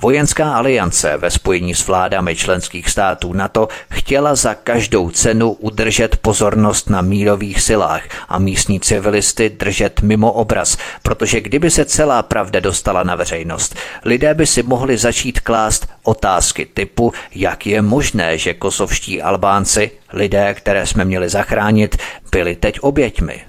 [0.01, 6.91] Vojenská aliance ve spojení s vládami členských států NATO chtěla za každou cenu udržet pozornost
[6.91, 13.03] na mírových silách a místní civilisty držet mimo obraz, protože kdyby se celá pravda dostala
[13.03, 13.75] na veřejnost,
[14.05, 20.55] lidé by si mohli začít klást otázky typu, jak je možné, že kosovští Albánci, lidé,
[20.55, 21.97] které jsme měli zachránit,
[22.33, 23.45] byli teď oběťmi.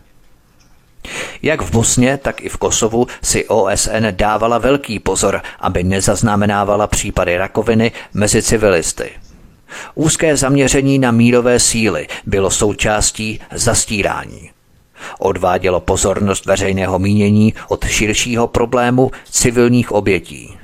[1.42, 7.38] Jak v Bosně, tak i v Kosovu si OSN dávala velký pozor, aby nezaznamenávala případy
[7.38, 9.10] rakoviny mezi civilisty.
[9.96, 14.52] Úzké zaměření na mírové síly bylo součástí zastírání.
[15.20, 20.58] Odvádělo pozornost veřejného mínění od širšího problému civilních obětí.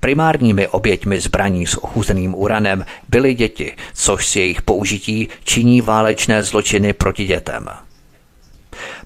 [0.00, 6.92] Primárními oběťmi zbraní s ochuzeným uranem byly děti, což si jejich použití činí válečné zločiny
[6.92, 7.68] proti dětem.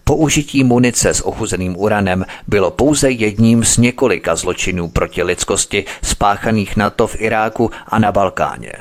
[0.05, 7.07] Použití munice s ochuzeným uranem bylo pouze jedním z několika zločinů proti lidskosti spáchaných NATO
[7.07, 8.73] v Iráku a na Balkáně.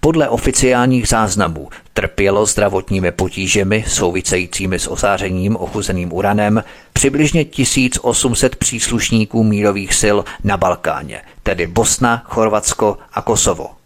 [0.00, 9.94] Podle oficiálních záznamů trpělo zdravotními potížemi souvisejícími s osářením ochuzeným uranem přibližně 1800 příslušníků mírových
[10.02, 13.81] sil na Balkáně, tedy Bosna, Chorvatsko a Kosovo.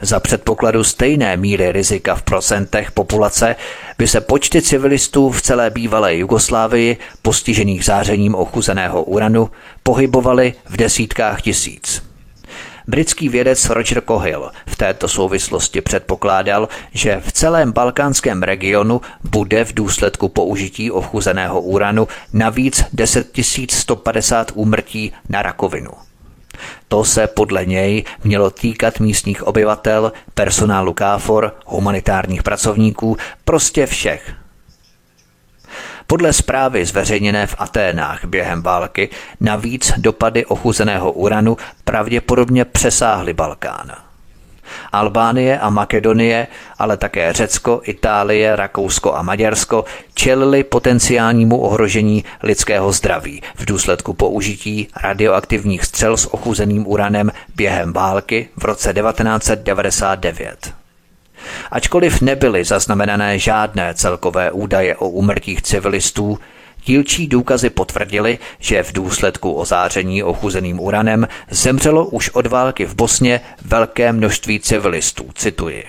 [0.00, 3.56] Za předpokladu stejné míry rizika v procentech populace
[3.98, 9.50] by se počty civilistů v celé bývalé Jugoslávii postižených zářením ochuzeného uranu
[9.82, 12.12] pohybovaly v desítkách tisíc.
[12.86, 19.74] Britský vědec Roger Cohill v této souvislosti předpokládal, že v celém balkánském regionu bude v
[19.74, 23.28] důsledku použití ochuzeného uranu navíc 10
[23.70, 25.90] 150 úmrtí na rakovinu.
[26.88, 34.34] To se podle něj mělo týkat místních obyvatel, personálu KFOR, humanitárních pracovníků, prostě všech.
[36.06, 39.08] Podle zprávy zveřejněné v Aténách během války
[39.40, 44.11] navíc dopady ochuzeného uranu pravděpodobně přesáhly Balkán.
[44.92, 46.46] Albánie a Makedonie,
[46.78, 49.84] ale také Řecko, Itálie, Rakousko a Maďarsko
[50.14, 58.48] čelili potenciálnímu ohrožení lidského zdraví v důsledku použití radioaktivních střel s ochuzeným uranem během války
[58.56, 60.72] v roce 1999.
[61.70, 66.38] Ačkoliv nebyly zaznamenané žádné celkové údaje o úmrtích civilistů,
[66.84, 73.40] Dílčí důkazy potvrdili, že v důsledku ozáření ochuzeným uranem zemřelo už od války v Bosně
[73.64, 75.84] velké množství civilistů, cituji.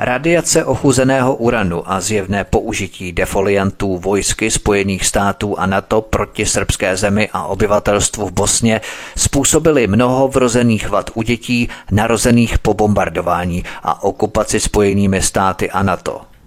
[0.00, 7.28] Radiace ochuzeného uranu a zjevné použití defoliantů vojsky Spojených států a NATO proti srbské zemi
[7.32, 8.80] a obyvatelstvu v Bosně
[9.16, 16.37] způsobily mnoho vrozených vad u dětí narozených po bombardování a okupaci Spojenými státy a NATO.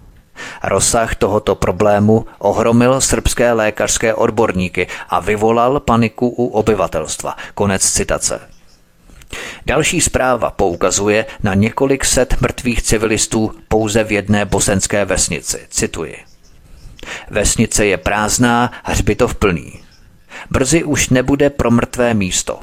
[0.62, 7.36] Rozsah tohoto problému ohromil srbské lékařské odborníky a vyvolal paniku u obyvatelstva.
[7.54, 8.40] Konec citace.
[9.66, 15.66] Další zpráva poukazuje na několik set mrtvých civilistů pouze v jedné bosenské vesnici.
[15.68, 16.16] Cituji.
[17.30, 19.80] Vesnice je prázdná, hřbitov plný.
[20.50, 22.60] Brzy už nebude pro mrtvé místo.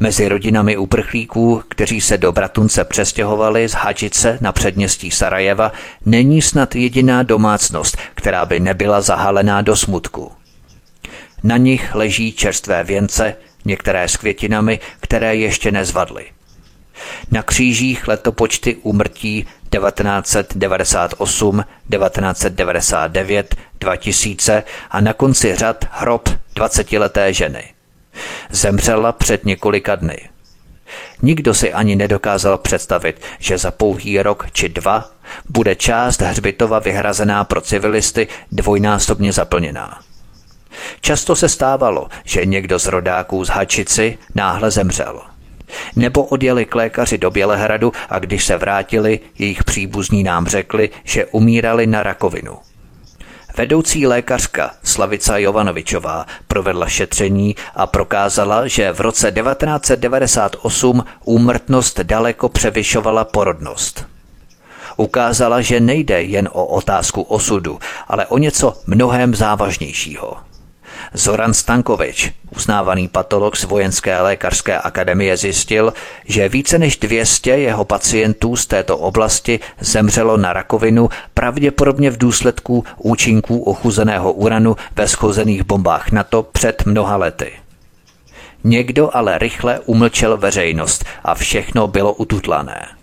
[0.00, 5.72] Mezi rodinami uprchlíků, kteří se do Bratunce přestěhovali z Hadžice na předměstí Sarajeva,
[6.06, 10.32] není snad jediná domácnost, která by nebyla zahalená do smutku.
[11.42, 16.26] Na nich leží čerstvé věnce, některé s květinami, které ještě nezvadly.
[17.30, 27.77] Na křížích letopočty úmrtí 1998, 1999, 2000 a na konci řad hrob 20-leté ženy.
[28.50, 30.18] Zemřela před několika dny.
[31.22, 35.10] Nikdo si ani nedokázal představit, že za pouhý rok či dva
[35.48, 40.00] bude část hřbitova vyhrazená pro civilisty dvojnásobně zaplněná.
[41.00, 45.20] Často se stávalo, že někdo z rodáků z Hačici náhle zemřel.
[45.96, 51.26] Nebo odjeli k lékaři do Bělehradu a když se vrátili, jejich příbuzní nám řekli, že
[51.26, 52.58] umírali na rakovinu.
[53.58, 63.24] Vedoucí lékařka Slavica Jovanovičová provedla šetření a prokázala, že v roce 1998 úmrtnost daleko převyšovala
[63.24, 64.06] porodnost.
[64.96, 67.78] Ukázala, že nejde jen o otázku osudu,
[68.08, 70.36] ale o něco mnohem závažnějšího–
[71.14, 75.92] Zoran Stankovič, uznávaný patolog z Vojenské lékařské akademie, zjistil,
[76.24, 82.84] že více než 200 jeho pacientů z této oblasti zemřelo na rakovinu pravděpodobně v důsledku
[82.98, 87.52] účinků ochuzeného uranu ve schozených bombách NATO před mnoha lety.
[88.64, 92.97] Někdo ale rychle umlčel veřejnost a všechno bylo ututlané.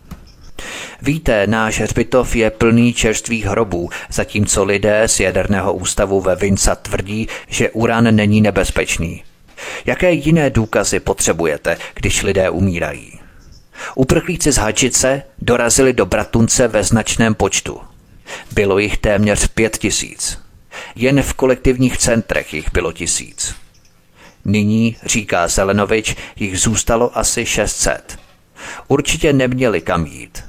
[1.01, 7.27] Víte, náš hřbitov je plný čerstvých hrobů, zatímco lidé z jaderného ústavu ve Vinca tvrdí,
[7.47, 9.23] že uran není nebezpečný.
[9.85, 13.19] Jaké jiné důkazy potřebujete, když lidé umírají?
[13.95, 17.81] Uprchlíci z Hadžice dorazili do Bratunce ve značném počtu.
[18.51, 20.39] Bylo jich téměř pět tisíc.
[20.95, 23.55] Jen v kolektivních centrech jich bylo tisíc.
[24.45, 28.17] Nyní, říká Zelenovič, jich zůstalo asi 600.
[28.87, 30.43] Určitě neměli kam jít.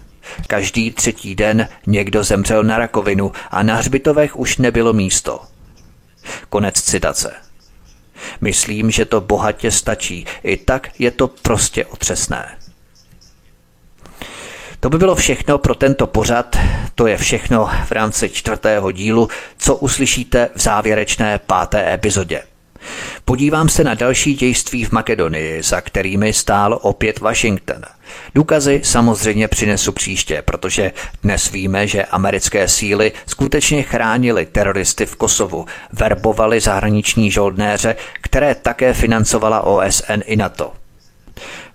[0.47, 5.41] Každý třetí den někdo zemřel na rakovinu a na hřbitovech už nebylo místo.
[6.49, 7.35] Konec citace.
[8.41, 10.27] Myslím, že to bohatě stačí.
[10.43, 12.59] I tak je to prostě otřesné.
[14.81, 16.57] To by bylo všechno pro tento pořad.
[16.95, 22.43] To je všechno v rámci čtvrtého dílu, co uslyšíte v závěrečné páté epizodě.
[23.25, 27.83] Podívám se na další dějství v Makedonii, za kterými stál opět Washington.
[28.35, 30.93] Důkazy samozřejmě přinesu příště, protože
[31.23, 38.95] dnes víme, že americké síly skutečně chránily teroristy v Kosovu, verbovali zahraniční žoldnéře, které také
[38.95, 40.73] financovala OSN i NATO.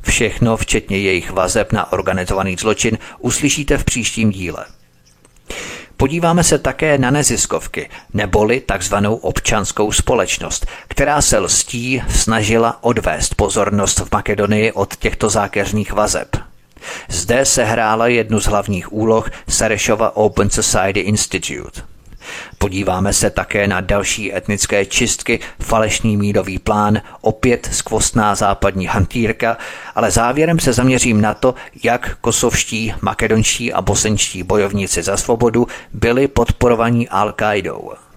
[0.02, 4.66] Všechno, včetně jejich vazeb na organizovaný zločin, uslyšíte v příštím díle.
[6.02, 13.99] Podíváme se také na neziskovky, neboli takzvanou občanskou společnost, která se lstí snažila odvést pozornost
[13.99, 16.36] v Makedonii od těchto zákeřných vazeb.
[17.10, 21.90] Zde se hrála jednu z hlavních úloh Sarešova Open Society Institute.
[22.57, 29.57] Podíváme se také na další etnické čistky, falešný mírový plán, opět skvostná západní hantýrka,
[29.95, 36.27] ale závěrem se zaměřím na to, jak kosovští, makedonští a bosenští bojovníci za svobodu byli
[36.27, 38.11] podporovaní Al-Qaidou.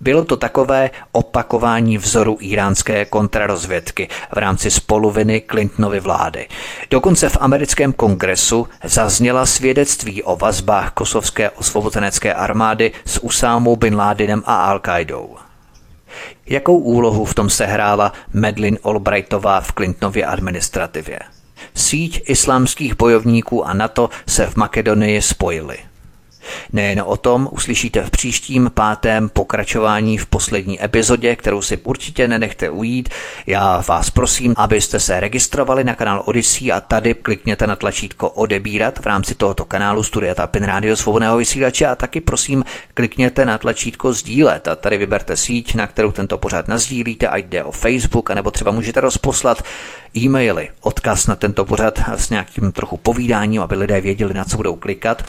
[0.00, 6.48] Bylo to takové opakování vzoru iránské kontrarozvědky v rámci spoluviny Clintonovy vlády.
[6.90, 14.42] Dokonce v americkém kongresu zazněla svědectví o vazbách kosovské osvobozenecké armády s Usámou bin Ládinem
[14.46, 15.28] a Al-Qaidou.
[16.46, 21.18] Jakou úlohu v tom sehrála Medlin Albrightová v Clintonově administrativě?
[21.74, 25.78] Síť islámských bojovníků a NATO se v Makedonii spojily–
[26.72, 32.70] Nejen o tom uslyšíte v příštím pátém pokračování v poslední epizodě, kterou si určitě nenechte
[32.70, 33.08] ujít.
[33.46, 38.98] Já vás prosím, abyste se registrovali na kanál Odyssey a tady klikněte na tlačítko odebírat
[38.98, 42.64] v rámci tohoto kanálu Studia Tapin Radio Svobodného vysílače a taky prosím
[42.94, 47.64] klikněte na tlačítko sdílet a tady vyberte síť, na kterou tento pořád nazdílíte, ať jde
[47.64, 49.64] o Facebook, anebo třeba můžete rozposlat
[50.16, 54.76] e-maily, odkaz na tento pořad s nějakým trochu povídáním, aby lidé věděli, na co budou
[54.76, 55.22] klikat.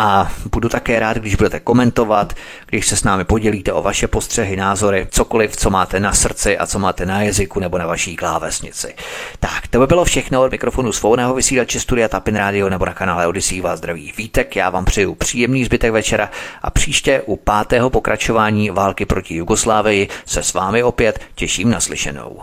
[0.00, 2.32] A budu také rád, když budete komentovat,
[2.66, 6.66] když se s námi podělíte o vaše postřehy, názory, cokoliv, co máte na srdci a
[6.66, 8.94] co máte na jazyku nebo na vaší klávesnici.
[9.40, 13.26] Tak, to by bylo všechno od mikrofonu svobodného vysílače Studia Tapin Radio nebo na kanále
[13.26, 14.56] Odyssey vás zdraví Vítek.
[14.56, 16.30] Já vám přeju příjemný zbytek večera
[16.62, 22.42] a příště u pátého pokračování války proti Jugoslávii se s vámi opět těším na slyšenou.